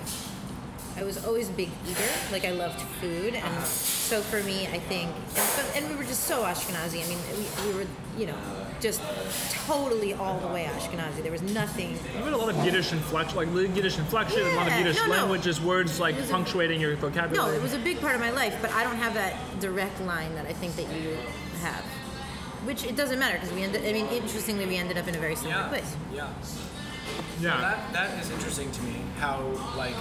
[1.00, 2.04] I was always a big eater.
[2.32, 3.64] Like I loved food, and uh-huh.
[3.64, 7.04] so for me, I think, and, so, and we were just so Ashkenazi.
[7.04, 7.88] I mean, we, we were,
[8.18, 8.36] you know,
[8.82, 9.02] just
[9.66, 11.24] totally all the way Ashkenazi.
[11.24, 11.92] There was nothing.
[11.92, 15.06] You had a lot of Yiddish inflection, like Yiddish inflection, a lot of Yiddish no,
[15.06, 15.12] no.
[15.12, 17.50] languages, words like It was a- punctuating your vocabulary.
[17.50, 20.02] No, it was a big part of my life, but I don't have that direct
[20.02, 21.18] line that I think that you
[21.62, 21.84] have.
[22.66, 23.86] Which it doesn't matter because we ended.
[23.86, 25.70] I mean, interestingly, we ended up in a very similar Yeah.
[25.70, 25.96] place.
[26.14, 26.28] Yeah.
[27.40, 27.62] yeah.
[27.62, 29.02] That that is interesting to me.
[29.18, 29.40] How
[29.78, 29.96] like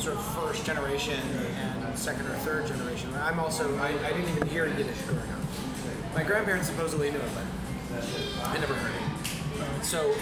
[0.00, 1.20] sort of first generation
[1.60, 3.12] and second or third generation.
[3.20, 6.14] I'm also I, I didn't even hear Yiddish growing up.
[6.14, 9.84] My grandparents supposedly knew it, but I never heard it.
[9.84, 10.14] So,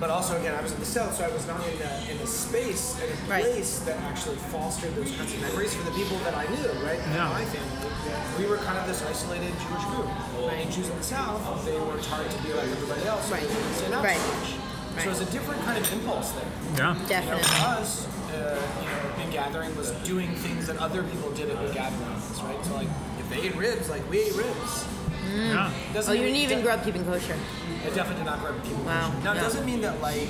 [0.00, 2.18] but also again, I was in the south, so I was not in a, in
[2.18, 3.44] a space, in a Right.
[3.44, 6.68] place that actually fostered those kinds of memories for the people that I knew.
[6.84, 7.28] Right, in Yeah.
[7.30, 7.90] my family,
[8.38, 10.06] we were kind of this isolated Jewish group.
[10.52, 13.26] And Jews in the south, they worked hard to be like everybody else.
[13.26, 13.42] so Right.
[13.42, 14.16] they didn't stand out Right.
[14.18, 14.50] so much.
[14.96, 15.04] Right.
[15.04, 16.44] So it's a different kind of impulse there.
[16.76, 16.94] yeah.
[16.94, 17.42] You know, Definitely.
[17.44, 18.06] for us,
[18.38, 22.40] uh, you know, big gathering was doing things that other people did at big gatherings,
[22.42, 22.64] right?
[22.64, 24.86] So like, if they ate ribs, like we ate ribs.
[25.34, 25.70] yeah.
[25.92, 27.36] Doesn't Oh, you mean- didn't even do- grow up keeping kosher.
[27.84, 29.24] I definitely did not grow up keeping Wow, kosher.
[29.24, 29.42] Now, it yeah.
[29.42, 30.28] doesn't mean that like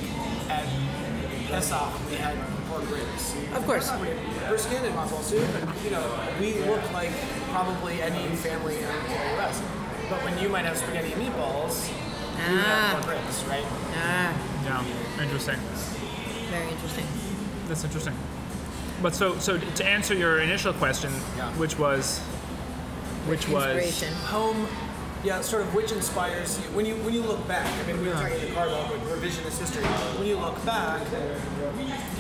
[0.49, 0.67] at
[1.49, 2.37] Pesach we had
[2.69, 3.35] pork ribs.
[3.55, 3.91] Of course.
[4.01, 6.05] We had brisket and matzo ball soup, and you know,
[6.41, 7.11] we look like
[7.51, 9.63] probably any family in the U.S.
[10.11, 12.93] But when you might have spaghetti and meatballs, you would Ah.
[12.93, 13.65] have pork ribs, right?
[13.97, 14.33] Ah,
[14.65, 15.23] Yeah.
[15.25, 15.57] Interesting.
[16.51, 17.07] very interesting.
[17.69, 18.15] That's interesting.
[19.03, 21.53] But so so to answer your initial question, Yeah.
[21.53, 22.19] which was,
[23.27, 24.67] which was home
[25.25, 28.07] yeah sort of which inspires you when you when you look back i mean we
[28.07, 28.87] were talking in the about
[29.19, 29.83] revisionist history
[30.17, 31.03] when you look back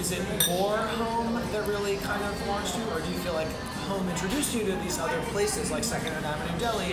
[0.00, 3.46] is it more home that really kind of launched you or do you feel like
[3.88, 6.92] home introduced you to these other places like second and avenue deli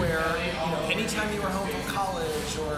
[0.00, 2.74] where you know anytime you were home from college or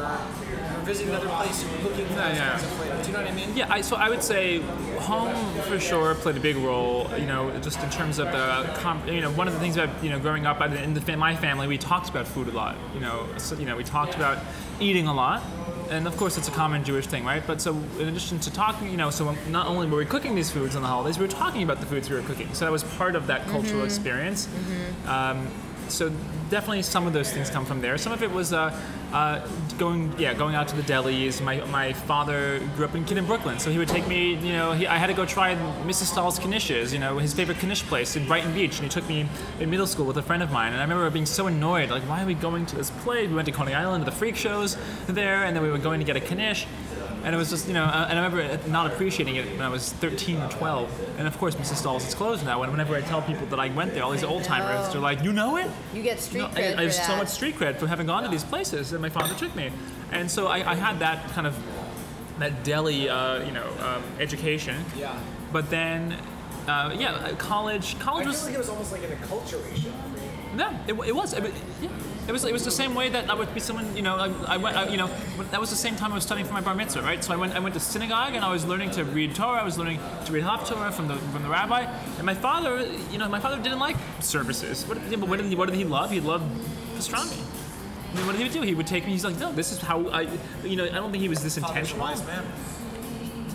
[0.51, 2.51] you were visiting another place you were looking for Yeah, those yeah.
[2.51, 4.61] kinds of flavors do you know what i mean Yeah, I, so I would say
[5.01, 7.09] home for sure played a big role.
[7.19, 9.91] You know, just in terms of the, com- you know, one of the things about
[10.05, 12.77] you know growing up in the, my family, we talked about food a lot.
[12.95, 14.39] You know, so, you know, we talked about
[14.81, 15.43] eating a lot,
[15.91, 17.43] and of course it's a common Jewish thing, right?
[17.47, 20.51] But so in addition to talking, you know, so not only were we cooking these
[20.51, 22.53] foods on the holidays, we were talking about the foods we were cooking.
[22.55, 24.49] So that was part of that cultural experience.
[25.07, 25.47] Um,
[25.89, 26.11] so
[26.51, 27.97] definitely some of those things come from there.
[27.99, 28.79] Some of it was uh,
[29.13, 29.47] uh,
[29.79, 31.43] going, yeah, going out to the delis.
[31.43, 34.35] My, my father grew up in kid in Brooklyn, so he would take me.
[34.35, 35.55] You know, he, I had to go try
[35.85, 36.07] Mrs.
[36.07, 39.27] Stahl's knishes, you know, his favorite knish place in Brighton Beach, and he took me
[39.61, 40.73] in middle school with a friend of mine.
[40.73, 43.29] And I remember being so annoyed, like, why are we going to this place?
[43.29, 46.01] We went to Coney Island to the freak shows there, and then we were going
[46.01, 46.67] to get a knish.
[47.25, 49.69] And it was just, you know, uh, and I remember not appreciating it when I
[49.69, 51.19] was 13 or 12.
[51.19, 51.77] And of course, Mrs.
[51.77, 52.63] Stahl's is closed now.
[52.63, 55.23] And whenever I tell people that I went there, all these old timers, they're like,
[55.23, 57.19] "You know it?" You get street No, cred I, I for have so that.
[57.19, 59.71] much street cred for having gone to these places that my father took me,
[60.13, 61.57] and so I, I had that kind of
[62.39, 64.85] that deli, uh, you know, um, education.
[64.97, 65.19] Yeah.
[65.53, 66.17] But then,
[66.69, 67.97] uh, yeah, uh, college.
[67.97, 69.93] I College feel was like it was almost like an acculturation.
[70.55, 71.33] no, it, it was.
[71.35, 71.53] It, was-
[71.83, 71.89] yeah.
[72.29, 74.55] It was, it was the same way that I would be someone, you know, I,
[74.55, 75.11] I went, I, you know,
[75.51, 77.25] that was the same time I was studying for my bar mitzvah, right?
[77.25, 79.65] So I went, I went to synagogue and I was learning to read Torah, I
[79.65, 81.83] was learning to read Haftorah from the, from the rabbi.
[82.19, 84.85] And my father, you know, my father didn't like services.
[84.87, 86.11] What, but what did he, what did he love?
[86.11, 86.45] He loved
[86.97, 87.41] pastrami.
[88.13, 88.61] I mean, what did he do?
[88.61, 90.29] He would take me, he's like, no, this is how I,
[90.65, 92.01] you know, I don't think he was this intentional.
[92.01, 92.45] Wise man.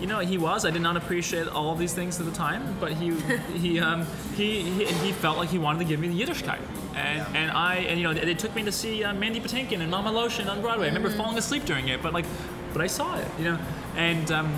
[0.00, 0.66] You know, he was.
[0.66, 3.12] I did not appreciate all of these things at the time, but he
[3.56, 4.04] he um,
[4.34, 6.58] he, he he felt like he wanted to give me the Yiddishkeit,
[6.96, 9.92] and and I and you know they took me to see uh, Mandy Patinkin and
[9.92, 10.86] Mamaloshen on Broadway.
[10.86, 12.26] I remember falling asleep during it, but like,
[12.72, 13.58] but I saw it, you know,
[13.96, 14.30] and.
[14.30, 14.56] Um,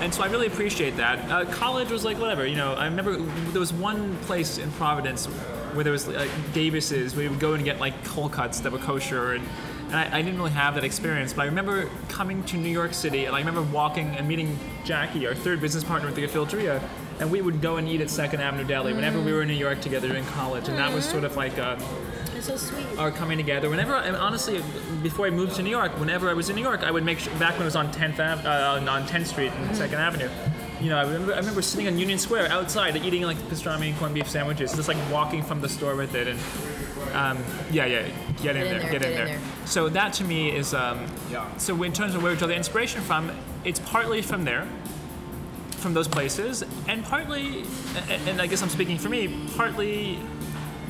[0.00, 1.30] and so I really appreciate that.
[1.30, 2.74] Uh, college was like whatever, you know.
[2.74, 7.30] I remember there was one place in Providence where there was like Davis's, where you
[7.30, 9.46] would go and get like cold cuts that were kosher, and,
[9.86, 11.32] and I, I didn't really have that experience.
[11.32, 15.26] But I remember coming to New York City, and I remember walking and meeting Jackie,
[15.26, 16.82] our third business partner at the Gefilteria,
[17.20, 19.54] and we would go and eat at Second Avenue Deli whenever we were in New
[19.54, 21.58] York together in college, and that was sort of like.
[21.58, 21.76] Uh,
[22.36, 22.84] It's so sweet.
[22.98, 23.70] are coming together.
[23.70, 24.62] Whenever, and honestly,
[25.02, 27.18] before I moved to New York, whenever I was in New York, I would make
[27.20, 29.94] sure, back when it was on 10th, Ave- uh, on- on 10th Street and 2nd
[29.98, 30.28] Avenue.
[30.80, 33.98] You know, I remember, I remember sitting on Union Square outside eating like pastrami and
[33.98, 36.26] corned beef sandwiches, just like walking from the store with it.
[36.28, 36.38] And
[37.14, 37.38] um,
[37.70, 38.02] yeah, yeah,
[38.42, 39.38] get in, there, get, in, there.
[39.64, 41.46] So that to me is, um, Yeah.
[41.56, 43.30] so in terms of where we draw the inspiration from,
[43.64, 44.66] it's partly from there,
[45.84, 47.62] from those places, and partly,
[48.08, 50.18] and, I guess I'm speaking for me, partly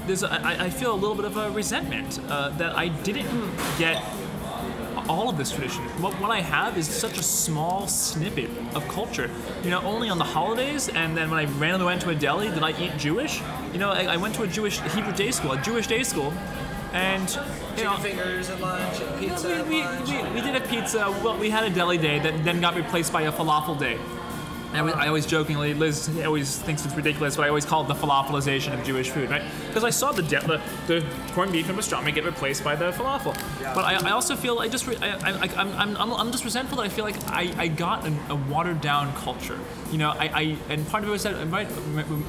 [0.06, 3.28] there's a, I, I feel a little bit of a resentment uh, that I didn't
[3.76, 4.00] get
[5.08, 5.82] all of this tradition.
[6.00, 9.28] What, what I have is such a small snippet of culture.
[9.64, 12.48] You know, only on the holidays, and then when I randomly went to a deli,
[12.48, 13.42] did I eat Jewish?
[13.72, 16.32] You know, I, I went to a Jewish Hebrew day school, a Jewish day school,
[16.92, 17.28] and
[17.76, 17.96] you know.
[17.96, 21.10] Fingers at lunch pizza We, at we, we, we did a pizza.
[21.24, 23.98] Well, we had a deli day that then got replaced by a falafel day.
[24.74, 27.88] I, was- I always jokingly, Liz always thinks it's ridiculous, but I always call it
[27.88, 29.42] the falafelization of Jewish food, right?
[29.68, 32.90] Because I saw the, de- the the corned beef and pastrami get replaced by the
[32.92, 33.34] falafel.
[33.74, 36.44] But I, I also feel I just re- I, I, I'm, I'm, I'm, I'm just
[36.44, 39.58] resentful that I feel like I, I got a, a watered down culture.
[39.92, 41.68] You know, I, I and part of it was that uh, right,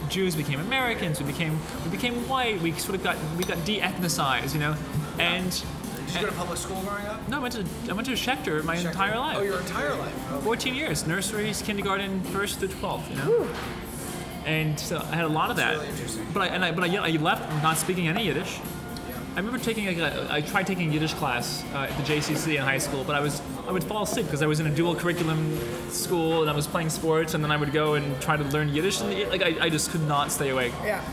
[0.09, 4.53] Jews became Americans, we became we became white, we sort of got we got de-ethnicized,
[4.53, 4.75] you know,
[5.19, 5.63] and.
[6.07, 7.27] Did you go to public school growing up?
[7.27, 9.37] No, I went to I went to Schechter my entire life.
[9.39, 10.13] Oh, your entire life.
[10.31, 13.47] Oh, 14 years, nurseries, kindergarten, first to 12th, you know.
[14.45, 15.73] And so I had a lot of that.
[15.73, 16.27] really interesting.
[16.33, 18.59] But I and I but I, I left not speaking any Yiddish.
[19.35, 22.61] I remember taking like a, I tried taking Yiddish class uh, at the JCC in
[22.61, 24.95] high school, but I was I would fall asleep because I was in a dual
[24.95, 28.43] curriculum school and I was playing sports, and then I would go and try to
[28.45, 30.71] learn Yiddish, and like I, I just could not stay awake.
[30.83, 31.03] Yeah.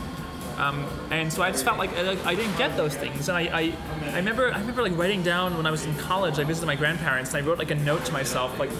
[0.57, 3.27] Um, and so I just felt like I, I didn't get those things.
[3.29, 3.73] And I, I,
[4.11, 6.39] I remember I remember like writing down when I was in college.
[6.39, 8.71] I visited my grandparents and I wrote like a note to myself like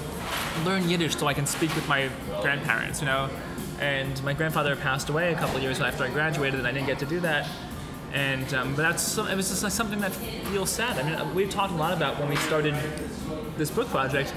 [0.66, 2.10] learn Yiddish so I can speak with my
[2.42, 3.02] grandparents.
[3.02, 3.30] You know,
[3.80, 7.00] and my grandfather passed away a couple years after I graduated, and I didn't get
[7.00, 7.50] to do that.
[8.14, 11.00] And um, but that's it was just like something that feels sad.
[11.00, 12.76] I mean, we've talked a lot about when we started
[13.58, 14.34] this book project.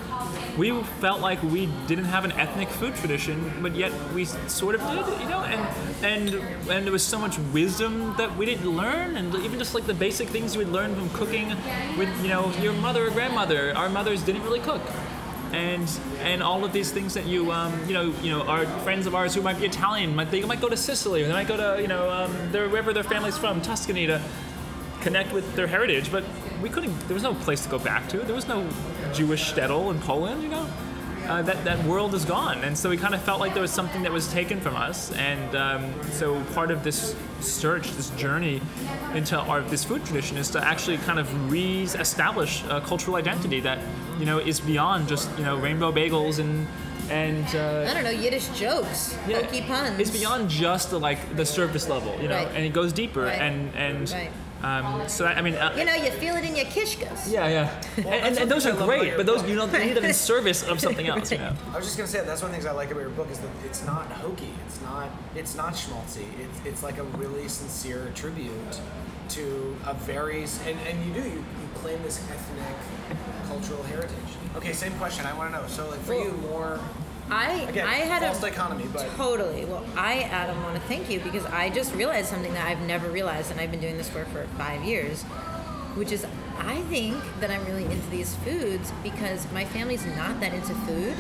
[0.57, 4.81] We felt like we didn't have an ethnic food tradition, but yet we sort of
[4.81, 5.41] did, you know.
[5.41, 6.35] And and
[6.71, 9.95] and there was so much wisdom that we didn't learn, and even just like the
[9.95, 11.49] basic things you would learn from cooking
[11.99, 13.77] with, you know, your mother or grandmother.
[13.77, 14.83] Our mothers didn't really cook
[15.53, 15.89] and
[16.23, 19.15] and all of these things that you um, you know you know our friends of
[19.15, 21.57] ours who might be Italian might they might go to Sicily or they might go
[21.57, 24.21] to you know um, their, wherever their family's from Tuscany to
[25.01, 26.25] connect with their heritage but
[26.63, 28.67] we couldn't there was no place to go back to there was no
[29.13, 30.67] Jewish shtetl in Poland you know
[31.29, 33.73] uh, that that world is gone and so we kind of felt like there was
[33.73, 38.61] something that was taken from us and um, so part of this search this journey
[39.15, 43.79] into our this food tradition is to actually kind of re-establish a cultural identity that
[44.19, 46.67] you know is beyond just you know rainbow bagels and
[47.09, 50.01] and uh, I don't know Yiddish jokes, yeah, hokey puns.
[50.01, 52.49] It's beyond just the, like the surface level, you know, Right.
[52.49, 53.41] and it goes deeper Right.
[53.41, 54.31] and and Right.
[54.63, 57.31] Um, so I mean, uh, You know, you feel it in your kishkas.
[57.31, 59.51] yeah, yeah, and, and, and those are I love about great, but those book.
[59.51, 61.53] you know you need them in service of something else, you know.
[61.73, 63.31] I was just gonna say that's one of the things I like about your book
[63.31, 64.53] is that it's not hokey.
[64.67, 65.11] It's not.
[65.35, 66.27] It's not schmaltzy.
[66.41, 68.81] It's it's like a really sincere tribute
[69.31, 72.77] to a very and, and you do you, you claim this ethnic
[73.49, 74.11] cultural heritage.
[74.57, 75.27] Okay, same question.
[75.27, 75.67] I want to know.
[75.69, 76.81] So like for you, more
[77.31, 79.65] I again I had false a dichotomy, but Totally.
[79.65, 83.09] Well, I, Adam, want to thank you because I just realized something that I've never
[83.11, 85.23] realized, and I've been doing this work for five years,
[85.95, 86.25] which is
[86.59, 91.17] I think that I'm really into these foods because my family's not that into food.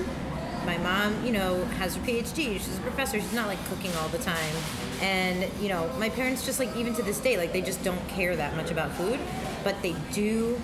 [0.64, 2.54] My mom, you know, has her PhD.
[2.54, 3.20] She's a professor.
[3.20, 4.54] She's not like cooking all the time.
[5.00, 8.08] And, you know, my parents just like even to this day, like they just don't
[8.08, 9.20] care that much about food.
[9.62, 10.54] But they do,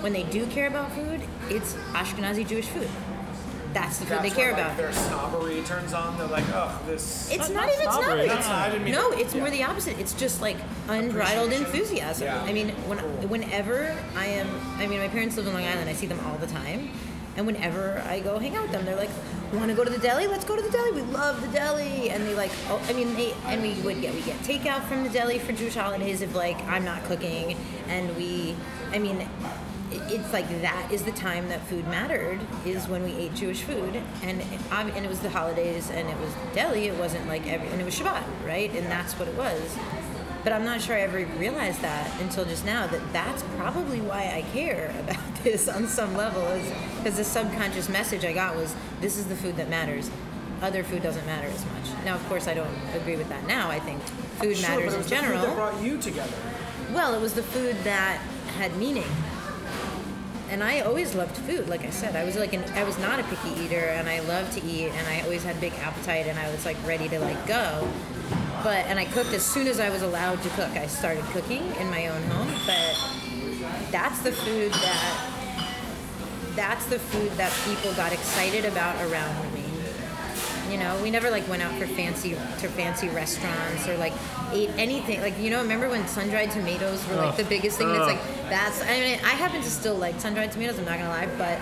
[0.00, 2.88] when they do care about food, it's Ashkenazi Jewish food.
[3.72, 4.76] That's the food That's they care where, like, about.
[4.76, 6.18] Their snobbery turns on.
[6.18, 7.30] They're like, oh, this.
[7.30, 8.04] It's Not- not, not even snobbery.
[8.04, 8.26] snobbery.
[8.26, 9.20] No, It's- no, I didn't mean no, that.
[9.20, 9.98] it's more the opposite.
[9.98, 10.56] It's just like
[10.88, 12.26] unbridled enthusiasm.
[12.26, 12.42] Yeah.
[12.42, 12.98] I mean, when
[13.28, 14.48] whenever I am,
[14.78, 15.88] I mean, my parents live in Long Island.
[15.88, 16.90] I see them all the time,
[17.36, 19.10] and whenever I go hang out with them, they're like,
[19.54, 20.26] "Want to go to the deli?
[20.26, 20.92] Let's go to the deli.
[20.92, 24.12] We love the deli." And they like, oh, I mean, they and we would get
[24.14, 27.56] we get takeout from the deli for Jewish holidays if like I'm not cooking,
[27.88, 28.54] and we,
[28.92, 29.26] I mean.
[29.94, 33.62] It- It's like that is the time that food mattered is when we ate Jewish
[33.62, 34.00] food.
[34.22, 37.68] And it, and it was the holidays and it was deli it wasn't like every
[37.68, 38.70] and it was Shabbat right?
[38.74, 39.60] And that's what it was.
[40.44, 44.22] But I'm not sure I ever realized that until just now that that's probably why
[44.34, 46.68] I care about this on some level is
[46.98, 50.10] because the subconscious message I got was this is the food that matters.
[50.60, 52.04] Other food doesn't matter as much.
[52.04, 54.02] Now of course I don't agree with that now I think
[54.40, 55.42] food Sure, matters but it in was the food general.
[55.46, 56.32] that brought you together.
[56.92, 58.18] well, it was the food that
[58.58, 59.04] had meaning.
[60.52, 61.66] And I always loved food.
[61.66, 64.20] Like I said, I was like an, I was not a picky eater, and I
[64.20, 67.18] loved to eat, and I always had big appetite, and I was like ready to
[67.20, 67.88] like go.
[68.62, 70.72] But and I cooked as soon as I was allowed to cook.
[70.72, 75.32] I started cooking in my own home, but that's the food that
[76.54, 79.51] that's the food that people got excited about around.
[80.72, 84.14] You know, we never like went out for fancy to fancy restaurants or like
[84.52, 85.20] ate anything.
[85.20, 87.88] Like you know, remember when sun-dried tomatoes were like the biggest thing?
[87.88, 88.82] That's like that's.
[88.82, 90.78] I mean, I happen to still like sun-dried tomatoes.
[90.78, 91.60] I'm not gonna lie, but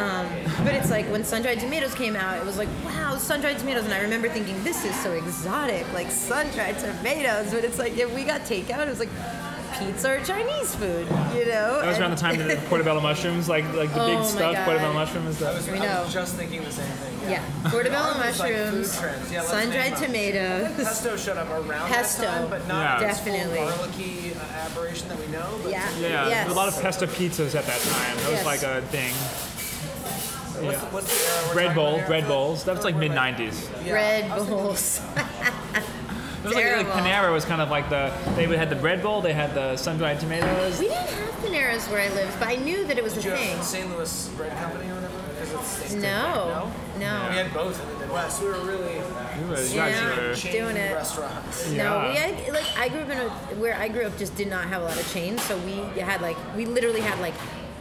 [0.00, 0.26] um,
[0.64, 3.92] but it's like when sun-dried tomatoes came out, it was like wow, sun-dried tomatoes, and
[3.92, 7.52] I remember thinking this is so exotic, like sun-dried tomatoes.
[7.52, 9.10] But it's like if we got takeout, it was like
[9.78, 11.06] pizza or Chinese food.
[11.34, 14.06] You know, That was around the time of the portobello mushrooms, like like the Oh
[14.06, 14.64] big my stuffed God.
[14.64, 15.42] portobello mushrooms.
[15.42, 16.02] I That, was, We I know.
[16.04, 17.30] was just thinking the same thing.
[17.30, 19.32] Yeah, portobello It like food mushrooms, trends.
[19.32, 20.02] Yeah, let's sun-dried them.
[20.02, 20.76] tomatoes.
[20.76, 22.22] Pesto showed up around Pesto.
[22.22, 23.08] that time, but not Yeah.
[23.08, 23.58] this Definitely.
[23.58, 25.46] full garlicky uh, aberration that we know.
[25.62, 25.88] But Yeah.
[26.00, 26.28] yeah, Yes.
[26.30, 28.16] there was a lot of pesto pizzas at that time.
[28.18, 28.46] That was Yes.
[28.46, 29.12] like a thing.
[30.64, 32.06] What's, the, what's the era we're Bread talking bowl, here?
[32.06, 32.64] bread bowls.
[32.64, 33.68] That was like mid '90s.
[33.84, 33.90] Yeah.
[33.92, 35.00] Bread I bowls.
[36.46, 39.20] It was like, like Panera was kind of like the they had the bread bowl,
[39.20, 40.78] they had the sun-dried tomatoes.
[40.78, 43.24] We didn't have Paneras where I lived, but I knew that it was a Did
[43.24, 43.56] you thing.
[43.58, 43.90] the St.
[43.90, 45.12] Louis Bread Company or whatever?
[45.38, 47.28] 'Cause it's- it's No, different, no.
[47.30, 48.40] We had both in the Midwest.
[48.42, 49.90] We were really You were- Yeah.
[49.90, 50.94] guys were- chain Doing it.
[50.94, 51.66] restaurants.
[51.68, 53.28] No, we had, like I grew up in a
[53.60, 56.22] where I grew up just did not have a lot of chains, so we had
[56.22, 57.34] like we literally had like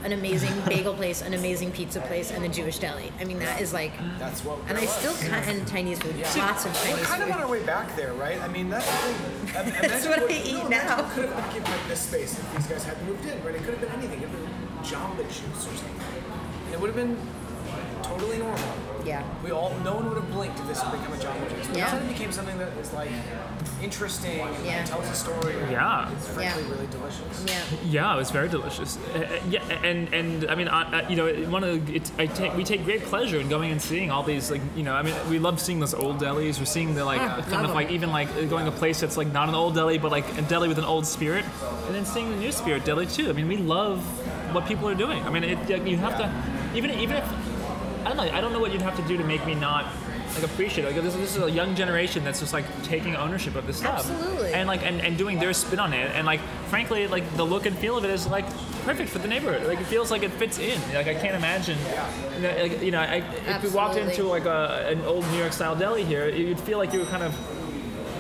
[0.05, 3.11] an amazing bagel place, an amazing pizza place, and a Jewish deli.
[3.19, 4.59] I mean that is like, That's what.
[4.69, 4.89] and I was.
[4.91, 6.99] still kind and Chinese food, lots of Chinese.
[6.99, 8.39] We're kind of on our way back there, right?
[8.41, 8.85] I mean, that's
[9.53, 11.09] That's what I eat now.
[11.13, 13.55] Could have given like this space if these guys hadn't moved in, right?
[13.55, 14.21] It could have been anything.
[14.21, 15.95] It could have been Jamba Juice or something.
[16.71, 17.17] It would have been
[18.03, 18.59] totally normal.
[19.05, 19.23] Yeah.
[19.43, 21.67] We all, no one would have blinked if this had become a Jamba Juice.
[21.67, 21.83] But Yeah.
[21.85, 23.11] instead it became something that is like
[23.81, 24.83] interesting and Yeah.
[24.85, 25.55] tells a story.
[25.69, 26.09] Yeah.
[26.11, 26.69] It's frankly Yeah.
[26.73, 27.45] really delicious.
[27.47, 27.53] Yeah.
[27.83, 28.97] Yeah, it was very delicious.
[29.13, 32.11] Uh, uh, yeah, and and I mean, I, I, you know, one of the, it's,
[32.17, 34.93] I take we take great pleasure in going and seeing all these like you know,
[34.95, 36.59] I mean, we love seeing those old delis.
[36.59, 37.75] We're seeing the like Ah, uh, love kind of 'em.
[37.75, 40.25] like even like going to a place that's like not an old deli, but like
[40.37, 41.45] a deli with an old spirit,
[41.87, 43.29] and then seeing the new spirit deli too.
[43.29, 43.99] I mean, we love
[44.53, 45.21] what people are doing.
[45.23, 46.31] I mean, it, you have to
[46.75, 47.25] even even if
[48.05, 49.91] I don't know, I don't know what you'd have to do to make me not.
[50.35, 50.93] Like appreciate it.
[50.93, 53.99] Like this, this is a young generation that's just like taking ownership of this stuff,
[53.99, 54.53] Absolutely.
[54.53, 57.65] and like and, and doing their spin on it and like frankly like the look
[57.65, 58.45] and feel of it is like
[58.83, 61.77] perfect for the neighborhood like it feels like it fits in like i can't imagine
[62.35, 65.37] you know, like, you know I, if you walked into like a, an old new
[65.37, 67.33] york style deli here you'd feel like you were kind of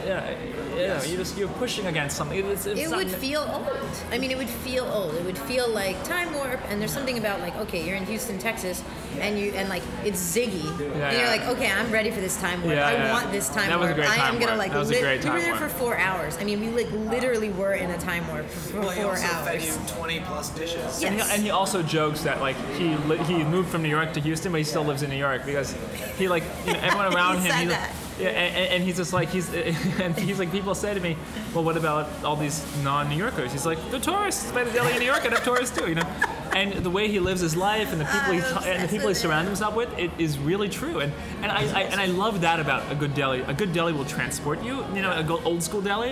[0.05, 0.35] yeah
[0.75, 3.89] you know, you just you're pushing against something it's, it's It would feel old.
[4.11, 5.15] I mean, it would feel old.
[5.15, 6.59] It would feel like time warp.
[6.69, 8.83] And there's something about like, okay, you're in Houston, Texas,
[9.19, 10.67] and you and like it's Ziggy.
[10.69, 11.29] and you're yeah.
[11.29, 12.75] like, okay, I'm ready for this time warp.
[12.75, 13.13] Yeah, I yeah.
[13.13, 13.95] want this time That was a warp.
[13.97, 14.57] great I time am gonna warp.
[14.59, 14.71] like.
[14.71, 16.37] That was a lit- great we were there for four hours.
[16.39, 19.27] I mean, we like literally were in a time warp for Well, he four also
[19.27, 19.91] fed you hours.
[19.91, 21.01] 20 plus dishes.
[21.01, 21.09] Yeah.
[21.09, 24.13] and he, and he also jokes that like he li- he moved from New York
[24.13, 25.75] to Houston, but he still lives in New York because
[26.17, 27.51] he like you know everyone around He him.
[27.51, 27.93] said he, that.
[28.19, 29.53] Yeah, and, and- and he's just like he's
[29.99, 31.17] and he's like people say to me,
[31.53, 33.51] well, what about all these non-New Yorkers?
[33.51, 35.95] He's like the tourists by the deli in New York and have tourists too, you
[35.95, 36.07] know.
[36.55, 39.13] And the way he lives his life and the people he and the people he
[39.13, 41.01] surrounds himself with, it is really true.
[41.01, 41.11] And
[41.41, 43.41] and I, I and I love that about a good deli.
[43.41, 44.85] A good deli will transport you.
[44.95, 46.11] You know, a old school deli.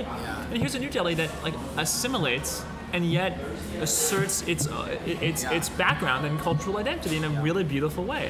[0.49, 3.39] And here's a new deli that like assimilates and yet
[3.79, 8.29] asserts its uh, its its background and cultural identity in a really beautiful way.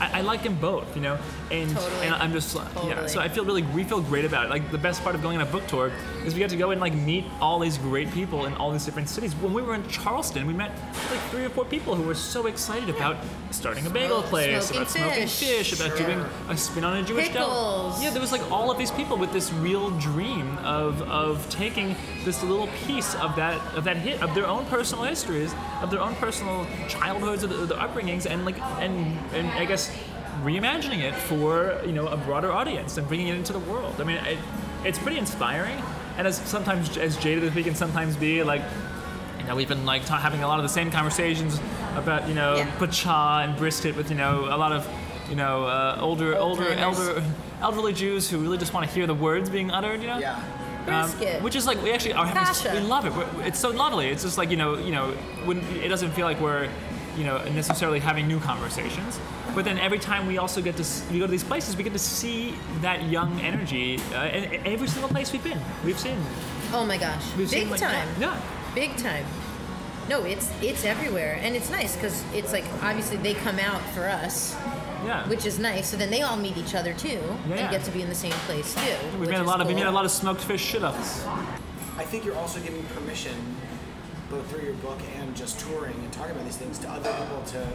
[0.00, 1.18] I- I, like them both, you know,
[1.50, 2.06] and Totally.
[2.06, 3.06] and I'm just yeah.
[3.06, 4.50] So I feel really we feel great about it.
[4.50, 5.92] Like the best part of going on a book tour
[6.24, 8.84] is we get to go and like meet all these great people in all these
[8.84, 9.34] different cities.
[9.36, 10.70] When we were in Charleston, we met
[11.10, 13.16] like three or four people who were so excited about
[13.50, 15.70] starting a bagel place, smoking about smoking fish.
[15.70, 16.06] fish, about Sure.
[16.06, 18.02] doing a spin on a Jewish deli.
[18.02, 21.94] Yeah, there was like all of these people with this real dream of of taking
[22.24, 26.00] this little piece of that of that hit of their own personal histories, of their
[26.00, 29.83] own personal childhoods, of the, their upbringings, and like and and I guess
[30.42, 33.94] reimagining it for you know a broader audience and bringing it into the world.
[34.00, 34.38] I mean, it,
[34.84, 35.80] it's pretty inspiring,
[36.18, 38.62] and as sometimes as jaded as we can sometimes be, like.
[39.40, 41.60] You know, we've been like ta- having a lot of the same conversations
[41.96, 42.70] about you know Yeah.
[42.78, 44.88] pacha and brisket with you know a lot of
[45.28, 46.98] you know uh, older older Old-timers.
[46.98, 47.24] elder
[47.60, 50.00] elderly Jews who really just want to hear the words being uttered.
[50.00, 50.36] You know, Yeah.
[50.86, 51.42] um, Brisket.
[51.42, 52.72] which is like we actually are having.
[52.84, 53.12] We love it.
[53.14, 54.06] We're, it's so lovely.
[54.08, 55.10] It's just like you know, you know,
[55.44, 56.70] when it doesn't feel like we're,
[57.18, 59.20] you know, necessarily having new conversations.
[59.54, 61.92] But then every time we also get to we go to these places, we get
[61.92, 65.60] to see that young energy uh, in, in every single place we've been.
[65.84, 66.18] We've seen.
[66.72, 68.08] Oh my gosh, We've big seen like, time.
[68.18, 68.40] Yeah.
[68.74, 69.24] Big time.
[70.08, 74.04] No, it's it's everywhere, and it's nice because it's like obviously they come out for
[74.06, 74.54] us,
[75.06, 75.26] Yeah.
[75.28, 75.88] which is nice.
[75.88, 77.54] So then they all meet each other too, Yeah.
[77.56, 79.18] and get to be in the same place too.
[79.18, 81.24] we made a lot of we made a lot of smoked fish shit-ups.
[81.96, 83.36] I think you're also giving permission,
[84.28, 87.40] both through your book and just touring and talking about these things, to other people
[87.52, 87.66] to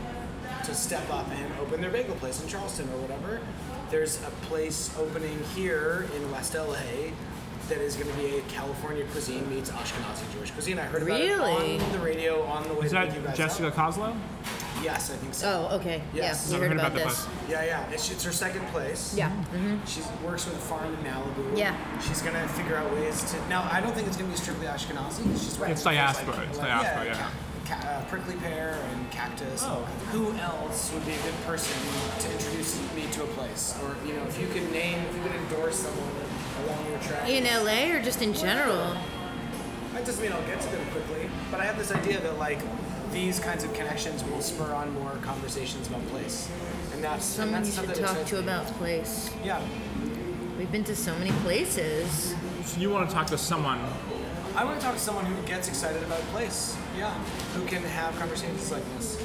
[0.66, 3.40] to step up and open their bagel place in Charleston or whatever.
[3.90, 6.76] There's a place opening here in West LA
[7.70, 10.80] that is going to be a California cuisine meets Ashkenazi Jewish cuisine.
[10.80, 11.76] I heard about Really?
[11.76, 13.76] it on the radio on the way Is to pick you that guys Jessica up.
[13.76, 14.16] Koslow?
[14.82, 15.68] Yes, I think so.
[15.70, 16.02] Oh, okay.
[16.14, 16.48] Yes.
[16.50, 17.26] Yeah, we Never heard about, the this.
[17.26, 17.34] book.
[17.50, 17.90] Yeah, yeah.
[17.92, 19.14] It's, it's her second place.
[19.16, 19.30] Yeah.
[19.30, 19.86] Mm-hmm.
[19.86, 21.58] She works with a farm in Malibu.
[21.58, 21.76] Yeah.
[22.00, 23.50] She's gonna figure out ways to.
[23.50, 25.24] Now, I don't think it's gonna be strictly Ashkenazi.
[25.34, 25.72] She's right.
[25.72, 27.14] It's diaspora, it's diaspora, yeah.
[27.18, 27.32] Ca-
[27.70, 29.62] ca- uh, prickly pear and cactus.
[29.64, 29.84] Oh.
[30.12, 31.78] Who else would be a good person
[32.20, 33.78] to introduce me to a place?
[33.84, 36.12] Or you know, if you could name, if you could endorse someone
[36.66, 37.30] along your track.
[37.30, 38.96] In LA or just in general?
[39.94, 42.60] That doesn't mean I'll get to them quickly, but I have this idea that like
[43.12, 46.50] these kinds of connections will spur on more conversations about place,
[46.94, 48.42] and that's and Someone that's you should talk to me.
[48.42, 49.30] about place.
[49.44, 49.62] Yeah.
[50.58, 52.36] We've been to so many places.
[52.66, 53.80] So You want to talk to someone
[54.56, 56.76] I want to talk to someone who gets excited about place.
[56.98, 57.14] Yeah.
[57.56, 59.22] Who can have conversations like this.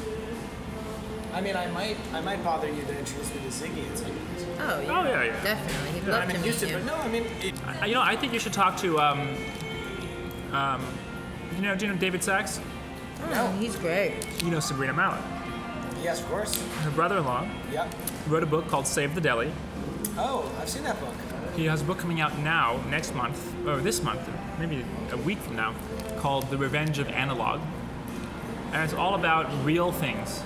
[1.32, 4.06] I mean, I might, I might bother you to introduce me to Ziggy at some
[4.08, 4.20] point.
[4.60, 5.00] Oh yeah.
[5.00, 5.42] Oh, yeah, yeah.
[5.42, 5.90] Definitely.
[6.00, 6.74] He'd Yeah, love I'm to in meet Houston, you.
[6.76, 9.36] but no, I mean, it, I- You know, I think you should talk to, um,
[10.52, 10.86] um,
[11.56, 12.60] you know, do you know David Sax?
[13.32, 14.14] Oh, he's great.
[14.44, 15.22] You know Sabrina Mallett.
[16.02, 16.60] yes, of course.
[16.82, 17.94] Her brother-in-law Yep.
[18.28, 19.50] wrote a book called Save the Deli.
[20.16, 21.14] Oh, I've seen that book.
[21.56, 24.20] He has a book coming out now, next month, or this month,
[24.58, 25.74] maybe a week from now,
[26.18, 27.60] called The Revenge of Analog.
[28.72, 30.42] And it's all about real things.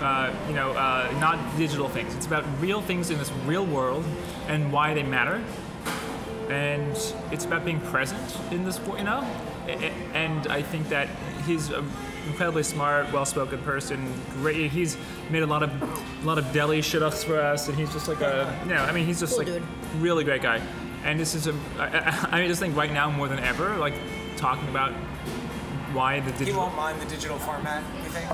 [0.00, 2.14] Uh, you know, uh, not digital things.
[2.14, 4.04] It's about real things in this real world
[4.48, 5.42] and why they matter.
[6.48, 6.96] And
[7.30, 9.20] it's about being present in this, you know?
[10.14, 11.08] And I think that
[11.46, 11.88] he's an
[12.26, 14.12] incredibly smart, well-spoken person.
[14.34, 14.70] Great.
[14.70, 14.96] He's
[15.30, 15.70] made a lot of,
[16.22, 18.92] a lot of deli shit-ups for us, and he's just like a, you know, I
[18.92, 19.62] mean, he's just Cool like dude.
[19.98, 20.60] really great guy.
[21.04, 23.94] And this is a, I, I, I just think right now more than ever, like
[24.36, 24.92] talking about
[25.92, 26.38] why the digital.
[26.38, 26.60] He digital.
[26.62, 27.82] won't mind the digital format.
[28.04, 28.28] You think?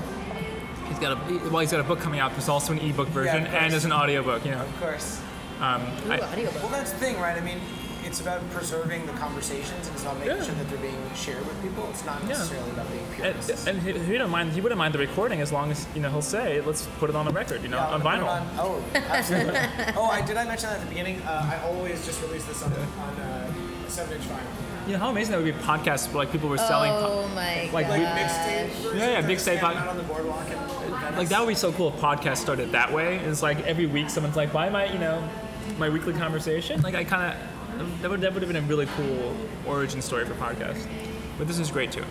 [0.89, 2.31] He's got a well, he's got a book coming out.
[2.31, 4.45] There's also an ebook version of and there's an audiobook.
[4.45, 5.21] You know, Of course.
[5.59, 6.61] um, Ooh, I, audiobook.
[6.63, 7.37] Well, that's the thing, right?
[7.37, 7.59] I mean,
[8.07, 10.43] it's about preserving the conversations, and it's about making Yeah.
[10.43, 11.87] sure that they're being shared with people.
[11.91, 12.29] It's not Yeah.
[12.29, 13.27] necessarily about being pure.
[13.27, 14.53] and, and he, he don't mind.
[14.53, 17.15] He wouldn't mind the recording as long as you know he'll say, "Let's put it
[17.15, 18.27] on the record." You know, Yeah, on vinyl.
[18.27, 19.59] on- oh, absolutely.
[19.97, 21.21] oh, I did I mention that at the beginning?
[21.21, 23.53] Uh, I always just release this on, on uh,
[23.87, 24.87] a seven-inch vinyl.
[24.87, 26.91] You know how amazing that would be podcasts where like people were selling.
[26.91, 27.99] po- Oh my Like, god.
[27.99, 28.97] we- Mixtape version.
[28.99, 31.17] yeah, that big are state standing pod- on the boardwalk in, in Venice.
[31.17, 33.17] like that would be so cool if podcasts started that way.
[33.17, 35.21] It's like every week someone's like, "Why am I?" You know,
[35.77, 36.81] my weekly conversation.
[36.81, 37.37] Like I kind of
[38.01, 40.85] that would that would have been a really cool origin story for podcast.
[41.37, 42.03] But this is great too.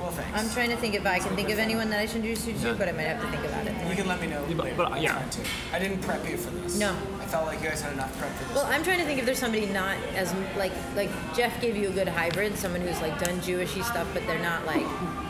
[0.00, 0.38] Well, thanks.
[0.38, 2.52] I'm trying to think if I can think of anyone that I should introduce you
[2.54, 3.74] to, but I might have to think about it.
[3.90, 4.76] You can let me know but- later.
[4.76, 5.18] but, uh, That's yeah.
[5.18, 5.42] fine, too.
[5.72, 6.78] I didn't prep you for this.
[6.78, 6.94] No.
[7.20, 8.54] I felt like you guys had enough prep for this.
[8.54, 11.88] Well, I'm trying to think if there's somebody not as like like Jeff gave you
[11.88, 15.25] a good hybrid, someone who's like done Jewishy stuff, but they're not like this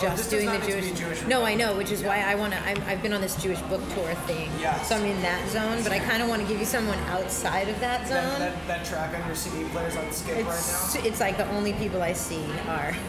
[0.00, 0.98] just does doing the need to be Jewish.
[1.20, 2.58] Jewish no, I know, which is why I want to.
[2.88, 4.88] I've been on this Jewish book tour thing, Yes.
[4.88, 5.82] so I'm in that zone.
[5.82, 8.16] But I kind of want to give you someone outside of that zone.
[8.38, 10.46] that, that, that track on your CD player's on skip it's
[10.94, 11.08] right now.
[11.08, 12.94] it's like the only people I see are.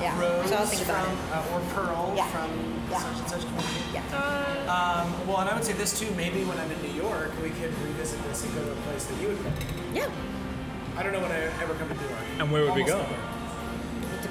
[0.00, 0.18] yeah.
[0.20, 1.32] Rose so I'll think about from, it.
[1.32, 2.26] uh, or Pearl Yeah.
[2.28, 2.50] from
[2.90, 2.98] Yeah.
[2.98, 3.84] such and such community.
[3.92, 4.00] Yeah.
[4.70, 6.10] Um, well, and I would say this too.
[6.16, 9.04] Maybe when I'm in New York, we could revisit this and go to a place
[9.06, 9.50] that you would go.
[9.92, 10.08] Yeah.
[10.96, 12.20] I don't know when I ever come to New York.
[12.38, 12.98] And where would we go?
[12.98, 13.14] never.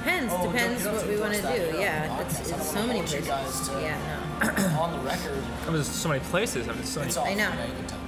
[0.10, 0.34] It depends.
[0.36, 1.78] Oh, depends what we want to do.
[1.78, 3.28] Yeah, it's, it's so many hold you places.
[3.28, 5.44] guys to- Yeah, on the record.
[5.62, 6.68] I mean, there's so many places.
[6.68, 7.14] I mean, so many.
[7.16, 7.52] I know.
[7.66, 8.00] You can tell.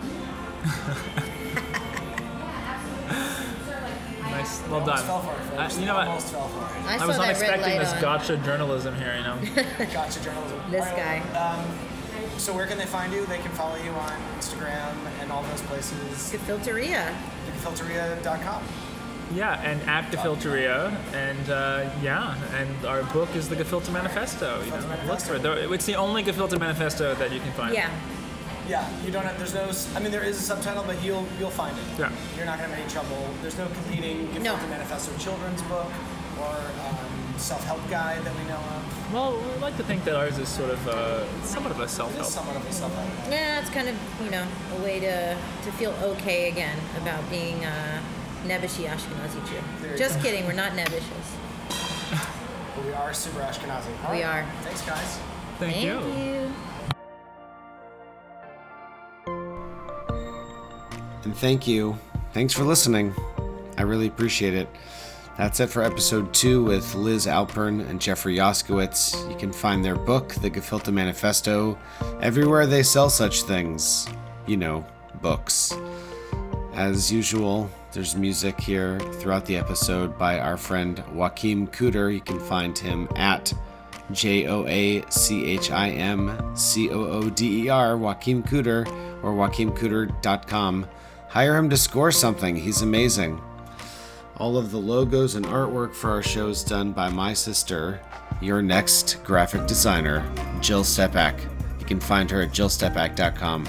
[4.32, 5.04] Nice, well done.
[5.04, 6.08] fell for I- you know what?
[6.08, 6.82] Almost fell for it.
[6.84, 6.90] no.
[6.90, 8.02] I I was not expecting this on.
[8.02, 9.16] gotcha journalism here.
[9.18, 9.38] You know.
[9.94, 10.60] Gotcha journalism.
[10.72, 11.56] This All right, guy.
[11.58, 11.66] Um,
[12.38, 13.26] so where can they find you?
[13.26, 16.32] They can follow you on Instagram and all those places.
[16.32, 17.14] Gefilteria.
[17.62, 18.64] Filteria.com.
[19.36, 24.62] Yeah, and at Gefilteria, and uh, yeah, and our book is the Gefilte Manifesto.
[24.64, 25.46] You know, look for it.
[25.72, 27.74] It's the only Gefilte Manifesto that you can find.
[27.74, 27.90] Yeah.
[28.70, 29.38] Yeah, you don't have.
[29.38, 29.72] There's no.
[29.98, 31.84] I mean, there is a subtitle, but you'll you'll find it.
[31.98, 32.12] Yeah.
[32.38, 33.28] You're not gonna have any trouble.
[33.42, 34.56] There's no competing Gefilte No.
[34.68, 35.88] Manifesto children's book
[36.40, 39.14] or um, self-help guide that we know of.
[39.14, 42.26] Well, we like to think that ours is sort of uh, somewhat of a self-help.
[42.26, 43.10] somewhat of a self-help.
[43.30, 44.46] Yeah, it's kind of you know
[44.78, 48.02] a way to to feel okay again about being uh,
[48.46, 49.44] Nebushi Ashkenazi
[49.82, 49.92] There Jew.
[49.92, 50.24] you Just go.
[50.24, 51.28] kidding, we're not Nebushes.
[52.76, 53.88] But we are super Ashkenazi.
[54.06, 54.44] All We right.
[54.44, 54.52] are.
[54.64, 55.20] Thanks, guys.
[55.60, 56.00] Thank, Thank you.
[56.24, 56.54] you.
[61.24, 61.98] And thank you.
[62.34, 63.14] Thanks for listening.
[63.78, 64.68] I really appreciate it.
[65.38, 69.30] That's it for episode two with Liz Alpern and Jeffrey Yoskowitz.
[69.30, 71.78] You can find their book, The Gefilte Manifesto,
[72.22, 74.08] everywhere they sell such things.
[74.48, 74.86] You know,
[75.22, 75.74] books.
[76.74, 82.14] As usual, there's music here throughout the episode by our friend Joachim Cooder.
[82.14, 83.54] You can find him at
[84.12, 88.88] J O A C H I M C O O D E R, Joachim Cooder,
[89.24, 90.88] or joachimcooder.com.
[91.30, 93.42] Hire him to score something, he's amazing.
[94.38, 98.02] All of the logos and artwork for our show is done by my sister,
[98.42, 100.26] your next graphic designer,
[100.62, 101.40] Jill Stepak.
[101.80, 103.68] You can find her at jillstepak.com.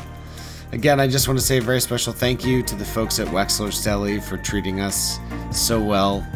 [0.73, 3.29] Again, I just want to say a very special thank you to the folks at
[3.29, 5.19] Wexler's Deli for treating us
[5.51, 6.27] so well.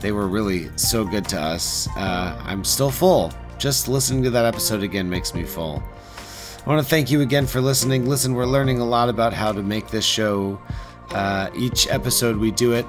[0.00, 1.88] They were really so good to us.
[1.96, 3.32] Uh, I'm still full.
[3.56, 5.80] Just listening to that episode again makes me full.
[6.66, 8.08] I want to thank you again for listening.
[8.08, 10.60] Listen, we're learning a lot about how to make this show.
[11.10, 12.84] Uh, each episode we do it.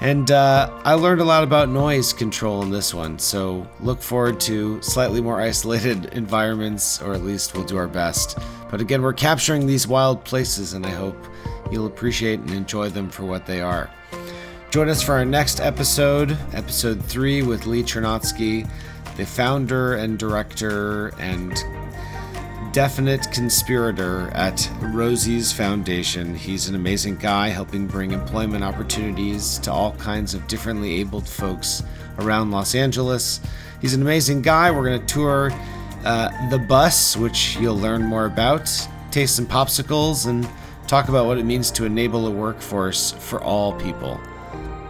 [0.00, 4.38] And uh, I learned a lot about noise control in this one, so look forward
[4.40, 8.38] to slightly more isolated environments, or at least we'll do our best.
[8.70, 11.16] But again, we're capturing these wild places, and I hope
[11.70, 13.90] you'll appreciate and enjoy them for what they are.
[14.70, 18.68] Join us for our next episode, episode three, with Lee Chernotsky,
[19.16, 21.52] the founder and director and
[22.76, 26.34] definite conspirator at Rosie's Foundation.
[26.34, 31.82] He's an amazing guy helping bring employment opportunities to all kinds of differently abled folks
[32.18, 33.40] around Los Angeles.
[33.80, 34.70] He's an amazing guy.
[34.70, 35.52] We're going to tour
[36.04, 38.70] uh, the bus, which you'll learn more about,
[39.10, 40.46] taste some popsicles, and
[40.86, 44.20] talk about what it means to enable a workforce for all people.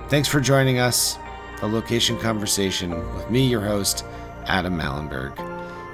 [0.08, 1.18] Thanks for joining us,
[1.60, 4.04] the location conversation with me, your host,
[4.46, 5.36] Adam Allenberg.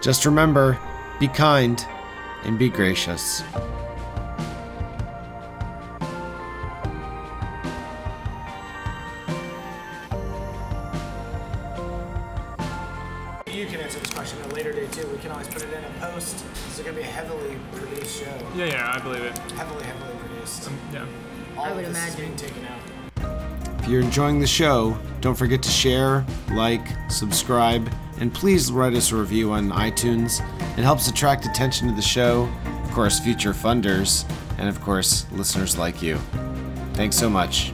[0.00, 0.78] Just remember
[1.18, 1.84] be kind
[2.44, 3.42] and be gracious.
[13.46, 15.06] You can answer this question at a later date too.
[15.08, 16.44] We can always put it in a post.
[16.54, 18.34] This is gonna be a heavily produced show.
[18.56, 19.38] Yeah, yeah, I believe it.
[19.52, 20.66] Heavily, heavily produced.
[20.68, 21.06] Um, yeah.
[21.56, 22.24] All I of would this is imagine.
[22.24, 23.80] being taken out.
[23.80, 27.92] If you're enjoying the show, don't forget to share, like, subscribe,
[28.22, 30.40] and please write us a review on iTunes.
[30.78, 32.48] It helps attract attention to the show,
[32.84, 34.24] of course, future funders,
[34.58, 36.18] and of course, listeners like you.
[36.94, 37.72] Thanks so much.